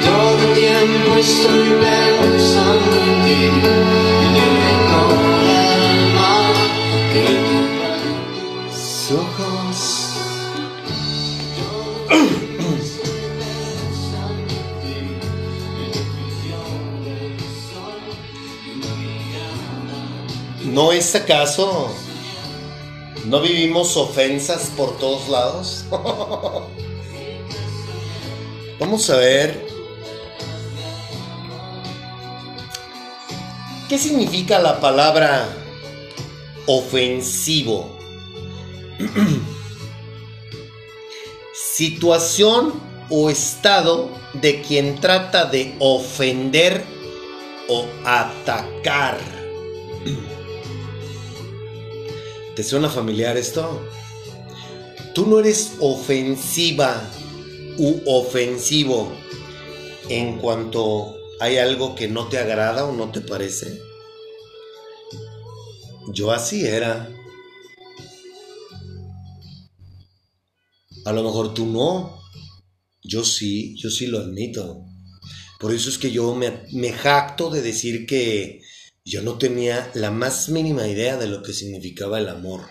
Todo 0.04 0.38
el 0.46 0.54
tiempo 0.54 1.16
estoy 1.16 1.70
pensando 1.80 2.96
en 2.96 3.24
ti 3.24 3.40
y 3.40 4.38
el 4.44 4.52
rincón 4.66 5.20
del 5.48 6.12
mar 6.12 6.54
que 7.12 7.22
en 7.28 7.42
tus 8.68 9.12
ojos. 9.12 9.78
¿No 20.64 20.92
es 20.92 21.14
acaso? 21.14 21.90
¿No 23.24 23.40
vivimos 23.40 23.96
ofensas 23.96 24.70
por 24.76 24.98
todos 24.98 25.28
lados? 25.30 25.86
Vamos 28.82 29.08
a 29.10 29.16
ver. 29.16 29.64
¿Qué 33.88 33.96
significa 33.96 34.58
la 34.58 34.80
palabra 34.80 35.46
ofensivo? 36.66 37.96
Situación 41.54 42.72
o 43.08 43.30
estado 43.30 44.10
de 44.32 44.62
quien 44.62 45.00
trata 45.00 45.44
de 45.44 45.76
ofender 45.78 46.84
o 47.68 47.86
atacar. 48.04 49.16
¿Te 52.56 52.64
suena 52.64 52.90
familiar 52.90 53.36
esto? 53.36 53.80
Tú 55.14 55.28
no 55.28 55.38
eres 55.38 55.74
ofensiva 55.78 57.00
u 57.78 58.00
ofensivo 58.06 59.12
en 60.08 60.38
cuanto 60.38 61.16
hay 61.40 61.58
algo 61.58 61.94
que 61.94 62.08
no 62.08 62.28
te 62.28 62.38
agrada 62.38 62.84
o 62.84 62.92
no 62.92 63.10
te 63.10 63.20
parece. 63.20 63.80
Yo 66.12 66.30
así 66.30 66.66
era. 66.66 67.08
A 71.04 71.12
lo 71.12 71.22
mejor 71.22 71.54
tú 71.54 71.66
no. 71.66 72.20
Yo 73.02 73.24
sí, 73.24 73.74
yo 73.76 73.90
sí 73.90 74.06
lo 74.06 74.18
admito. 74.20 74.84
Por 75.58 75.72
eso 75.72 75.88
es 75.88 75.98
que 75.98 76.10
yo 76.10 76.34
me, 76.34 76.64
me 76.72 76.92
jacto 76.92 77.50
de 77.50 77.62
decir 77.62 78.06
que 78.06 78.60
yo 79.04 79.22
no 79.22 79.38
tenía 79.38 79.90
la 79.94 80.10
más 80.10 80.48
mínima 80.48 80.86
idea 80.86 81.16
de 81.16 81.26
lo 81.26 81.42
que 81.42 81.52
significaba 81.52 82.18
el 82.18 82.28
amor. 82.28 82.62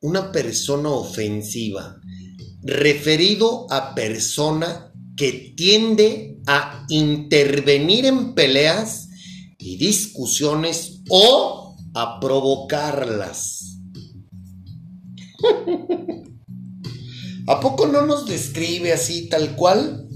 Una 0.00 0.30
persona 0.30 0.90
ofensiva, 0.90 2.00
referido 2.62 3.66
a 3.68 3.96
persona 3.96 4.92
que 5.16 5.54
tiende 5.56 6.38
a 6.46 6.86
intervenir 6.88 8.06
en 8.06 8.34
peleas 8.34 9.08
y 9.58 9.76
discusiones 9.76 11.02
o 11.10 11.76
a 11.94 12.20
provocarlas. 12.20 13.80
¿A 17.48 17.58
poco 17.60 17.88
no 17.88 18.06
nos 18.06 18.26
describe 18.26 18.92
así 18.92 19.28
tal 19.28 19.56
cual? 19.56 20.08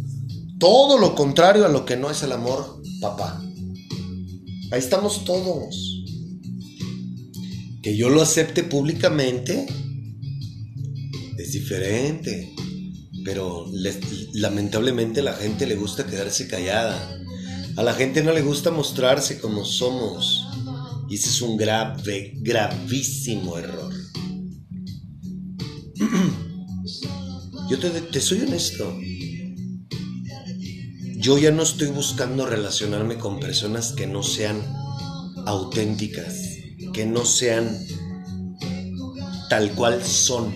Todo 0.61 0.97
lo 0.97 1.16
contrario 1.16 1.66
a 1.66 1.68
lo 1.68 1.85
que 1.85 1.97
no 1.97 2.09
es 2.09 2.22
el 2.22 2.30
amor, 2.30 2.80
papá. 3.01 3.43
Ahí 4.70 4.78
estamos 4.78 5.24
todos. 5.24 5.91
Que 7.83 7.97
yo 7.97 8.09
lo 8.11 8.22
acepte 8.22 8.62
públicamente 8.64 9.66
es 11.39 11.53
diferente. 11.53 12.55
Pero 13.24 13.66
les- 13.72 14.35
lamentablemente 14.35 15.22
la 15.22 15.35
gente 15.35 15.66
le 15.66 15.76
gusta 15.76 16.07
quedarse 16.07 16.49
callada. 16.49 17.18
A 17.76 17.83
la 17.83 17.95
gente 17.95 18.22
no 18.22 18.33
le 18.33 18.43
gusta 18.43 18.70
mostrarse 18.70 19.39
como 19.41 19.64
somos. 19.64 20.45
Y 21.09 21.14
ese 21.16 21.28
es 21.28 21.43
un 21.43 21.57
grave, 21.57 22.35
gravísimo 22.41 23.59
error. 23.59 23.93
Yo 27.70 27.78
te, 27.78 27.91
te 27.91 28.20
soy 28.20 28.41
honesto. 28.41 28.97
Yo 31.16 31.39
ya 31.39 31.53
no 31.53 31.62
estoy 31.62 31.89
buscando 31.89 32.47
relacionarme 32.47 33.16
con 33.16 33.39
personas 33.39 33.93
que 33.93 34.07
no 34.09 34.22
sean 34.24 34.61
auténticas, 35.47 36.35
que 36.93 37.07
no 37.07 37.24
sean 37.24 37.78
tal 39.49 39.72
cual 39.74 40.05
son, 40.05 40.55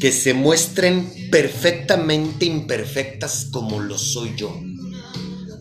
que 0.00 0.12
se 0.12 0.34
muestren 0.34 1.30
perfectamente 1.30 2.46
imperfectas 2.46 3.48
como 3.50 3.80
lo 3.80 3.98
soy 3.98 4.34
yo. 4.36 4.60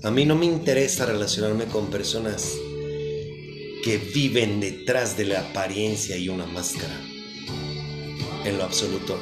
A 0.03 0.11
mí 0.11 0.26
no 0.26 0.36
me 0.36 0.45
interesa 0.45 1.05
relacionarme 1.05 1.65
con 1.65 1.88
personas 1.88 2.53
que 3.84 3.97
viven 3.97 4.59
detrás 4.59 5.18
de 5.18 5.26
la 5.26 5.39
apariencia 5.41 6.18
y 6.18 6.30
una 6.30 6.45
máscara. 6.45 6.99
En 8.45 8.57
lo 8.57 8.63
absoluto. 8.63 9.18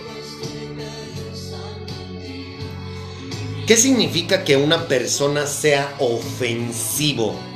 ¿Qué 3.68 3.78
significa 3.78 4.43
que 4.43 4.58
una 4.58 4.88
persona 4.88 5.48
sea 5.48 5.96
ofensivo? 6.00 7.55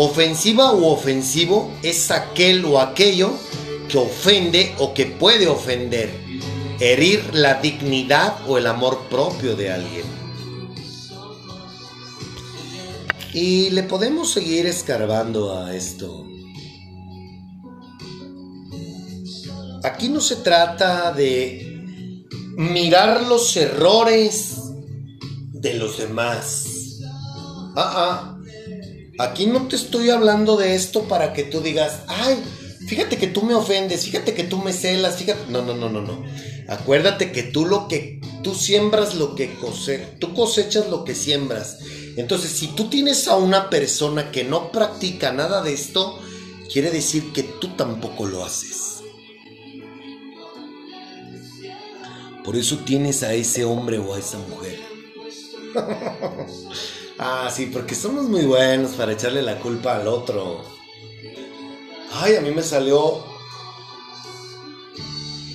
Ofensiva 0.00 0.72
u 0.74 0.86
ofensivo 0.86 1.72
es 1.82 2.12
aquel 2.12 2.64
o 2.64 2.78
aquello 2.78 3.32
que 3.88 3.98
ofende 3.98 4.72
o 4.78 4.94
que 4.94 5.06
puede 5.06 5.48
ofender, 5.48 6.08
herir 6.78 7.34
la 7.34 7.54
dignidad 7.54 8.36
o 8.46 8.58
el 8.58 8.68
amor 8.68 9.08
propio 9.10 9.56
de 9.56 9.72
alguien. 9.72 10.06
Y 13.34 13.70
le 13.70 13.82
podemos 13.82 14.30
seguir 14.30 14.66
escarbando 14.66 15.58
a 15.58 15.74
esto. 15.74 16.24
Aquí 19.82 20.08
no 20.10 20.20
se 20.20 20.36
trata 20.36 21.10
de 21.10 22.22
mirar 22.56 23.26
los 23.26 23.56
errores 23.56 24.58
de 25.52 25.74
los 25.74 25.98
demás. 25.98 26.66
Ah, 27.74 27.92
ah. 27.96 28.37
Aquí 29.18 29.46
no 29.46 29.66
te 29.66 29.74
estoy 29.74 30.10
hablando 30.10 30.56
de 30.56 30.76
esto 30.76 31.02
para 31.08 31.32
que 31.32 31.42
tú 31.42 31.60
digas, 31.60 32.02
ay, 32.06 32.40
fíjate 32.86 33.16
que 33.16 33.26
tú 33.26 33.42
me 33.42 33.54
ofendes, 33.54 34.04
fíjate 34.04 34.32
que 34.32 34.44
tú 34.44 34.58
me 34.58 34.72
celas, 34.72 35.16
fíjate. 35.16 35.50
No, 35.50 35.62
no, 35.62 35.74
no, 35.74 35.88
no, 35.88 36.00
no. 36.00 36.24
Acuérdate 36.68 37.32
que 37.32 37.42
tú 37.42 37.66
lo 37.66 37.88
que 37.88 38.20
tú 38.44 38.54
siembras 38.54 39.16
lo 39.16 39.34
que 39.34 39.54
cosechas, 39.56 40.20
tú 40.20 40.34
cosechas 40.34 40.88
lo 40.88 41.02
que 41.02 41.16
siembras. 41.16 41.78
Entonces, 42.16 42.52
si 42.52 42.68
tú 42.68 42.88
tienes 42.88 43.26
a 43.26 43.36
una 43.36 43.70
persona 43.70 44.30
que 44.30 44.44
no 44.44 44.70
practica 44.70 45.32
nada 45.32 45.62
de 45.62 45.72
esto, 45.72 46.20
quiere 46.72 46.92
decir 46.92 47.32
que 47.32 47.42
tú 47.42 47.68
tampoco 47.76 48.26
lo 48.26 48.44
haces. 48.44 49.02
Por 52.44 52.54
eso 52.56 52.78
tienes 52.78 53.24
a 53.24 53.34
ese 53.34 53.64
hombre 53.64 53.98
o 53.98 54.14
a 54.14 54.18
esa 54.20 54.38
mujer. 54.38 54.78
ah, 57.18 57.50
sí, 57.54 57.66
porque 57.66 57.94
somos 57.94 58.24
muy 58.24 58.44
buenos 58.44 58.92
para 58.92 59.12
echarle 59.12 59.42
la 59.42 59.58
culpa 59.60 59.96
al 59.96 60.08
otro. 60.08 60.64
Ay, 62.12 62.36
a 62.36 62.40
mí 62.40 62.50
me 62.50 62.62
salió. 62.62 63.24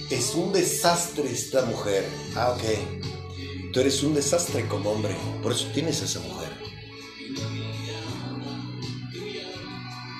Es 0.09 0.35
un 0.35 0.53
desastre 0.53 1.31
esta 1.31 1.65
mujer. 1.65 2.07
Ah, 2.35 2.51
ok. 2.51 3.71
Tú 3.73 3.79
eres 3.79 4.03
un 4.03 4.13
desastre 4.13 4.67
como 4.67 4.91
hombre. 4.91 5.15
Por 5.41 5.51
eso 5.51 5.67
tienes 5.73 6.01
a 6.01 6.05
esa 6.05 6.19
mujer. 6.19 6.51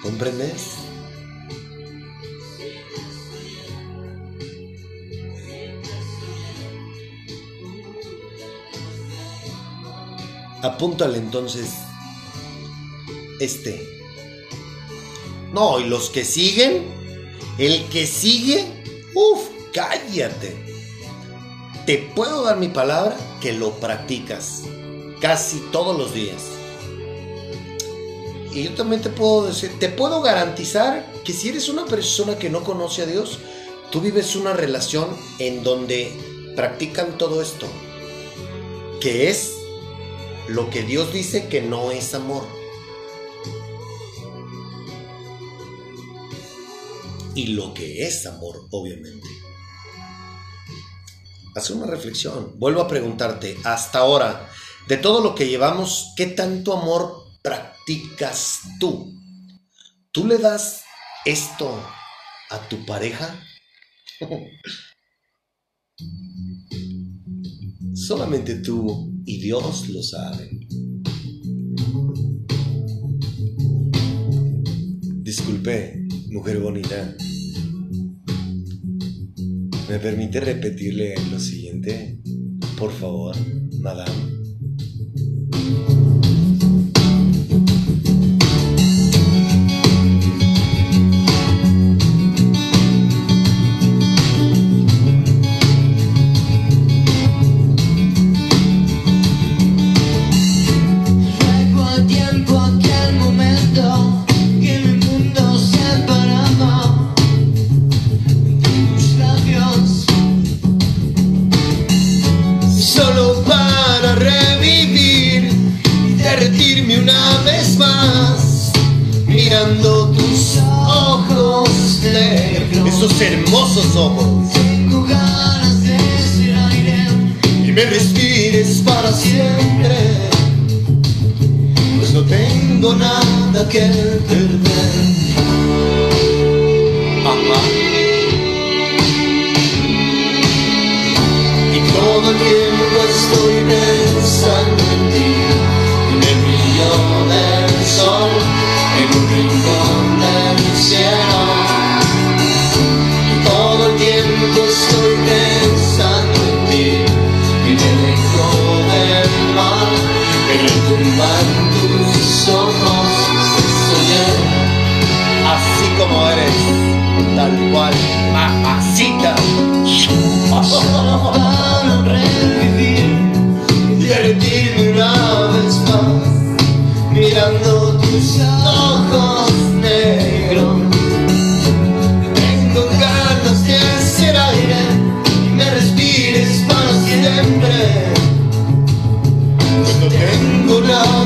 ¿Comprendes? 0.01 0.82
Apúntale 10.63 11.17
entonces 11.17 11.67
este 13.41 13.85
No, 15.51 15.79
y 15.81 15.83
los 15.83 16.09
que 16.09 16.23
siguen, 16.23 16.85
el 17.57 17.83
que 17.89 18.07
sigue, 18.07 18.65
uff, 19.13 19.41
cállate. 19.73 20.55
Te 21.85 21.97
puedo 22.15 22.43
dar 22.43 22.57
mi 22.57 22.69
palabra 22.69 23.17
que 23.41 23.51
lo 23.51 23.71
practicas 23.73 24.61
casi 25.19 25.59
todos 25.73 25.97
los 25.97 26.13
días. 26.13 26.43
Y 28.53 28.63
yo 28.63 28.71
también 28.71 29.01
te 29.01 29.09
puedo 29.09 29.47
decir, 29.47 29.77
te 29.79 29.89
puedo 29.89 30.21
garantizar 30.21 31.05
que 31.25 31.33
si 31.33 31.49
eres 31.49 31.67
una 31.67 31.85
persona 31.85 32.37
que 32.37 32.49
no 32.49 32.63
conoce 32.63 33.01
a 33.01 33.05
Dios, 33.05 33.39
tú 33.91 33.99
vives 33.99 34.37
una 34.37 34.53
relación 34.53 35.09
en 35.39 35.61
donde 35.61 36.09
practican 36.55 37.17
todo 37.17 37.41
esto, 37.41 37.67
que 39.01 39.29
es 39.29 39.62
lo 40.53 40.69
que 40.69 40.83
Dios 40.83 41.11
dice 41.11 41.47
que 41.47 41.63
no 41.63 41.89
es 41.89 42.13
amor. 42.13 42.47
Y 47.33 47.47
lo 47.47 47.73
que 47.73 48.05
es 48.05 48.27
amor, 48.27 48.67
obviamente. 48.69 49.27
Haz 51.55 51.71
una 51.71 51.87
reflexión. 51.87 52.59
Vuelvo 52.59 52.81
a 52.81 52.87
preguntarte, 52.87 53.57
hasta 53.63 53.97
ahora, 53.97 54.47
de 54.87 54.97
todo 54.97 55.21
lo 55.21 55.33
que 55.33 55.47
llevamos, 55.47 56.13
¿qué 56.15 56.27
tanto 56.27 56.77
amor 56.77 57.23
practicas 57.41 58.59
tú? 58.79 59.11
¿Tú 60.11 60.27
le 60.27 60.37
das 60.37 60.83
esto 61.25 61.83
a 62.51 62.59
tu 62.69 62.85
pareja? 62.85 63.43
Solamente 67.95 68.55
tú 68.55 69.12
y 69.25 69.39
Dios 69.39 69.89
lo 69.89 70.03
saben. 70.03 70.67
Disculpe, 75.23 76.05
mujer 76.29 76.59
bonita. 76.59 77.15
¿Me 79.89 79.99
permite 79.99 80.39
repetirle 80.39 81.15
lo 81.31 81.39
siguiente? 81.39 82.19
Por 82.77 82.91
favor, 82.91 83.35
madame. 83.79 84.42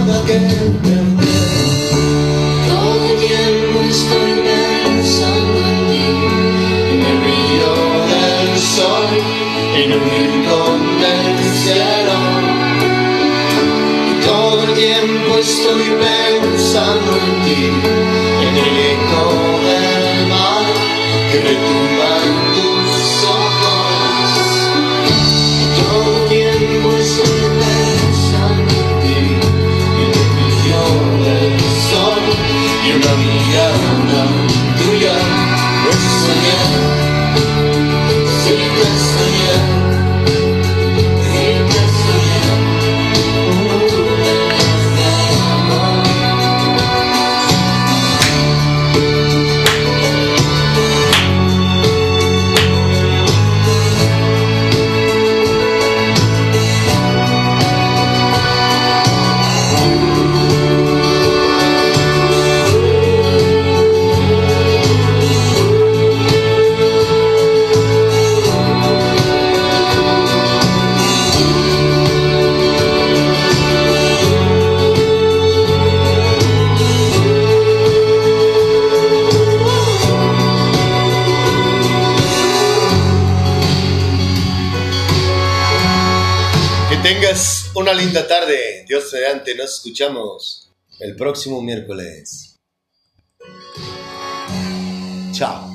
Todo 0.07 0.23
el 0.23 0.23
tiempo 3.19 3.81
estoy 3.89 4.31
pensando 4.41 5.59
en 5.67 5.79
ti, 5.89 6.05
en 6.93 6.99
el 7.05 7.17
brillo 7.23 7.73
del 8.07 8.57
sol, 8.57 9.09
en 9.75 9.87
un 9.91 9.99
rincón 9.99 10.79
del 11.01 11.23
cielo. 11.61 12.17
todo 14.25 14.59
el 14.63 14.73
tiempo 14.75 15.31
estoy 15.39 15.85
pensando 15.99 17.11
en 17.11 17.27
ti, 17.43 17.61
en 18.47 18.55
el 18.55 18.75
eco 18.93 19.56
tarde. 88.47 88.85
Dios 88.87 89.11
mediante, 89.13 89.55
nos 89.55 89.75
escuchamos 89.75 90.71
el 90.99 91.15
próximo 91.15 91.61
miércoles. 91.61 92.55
Chao. 95.31 95.66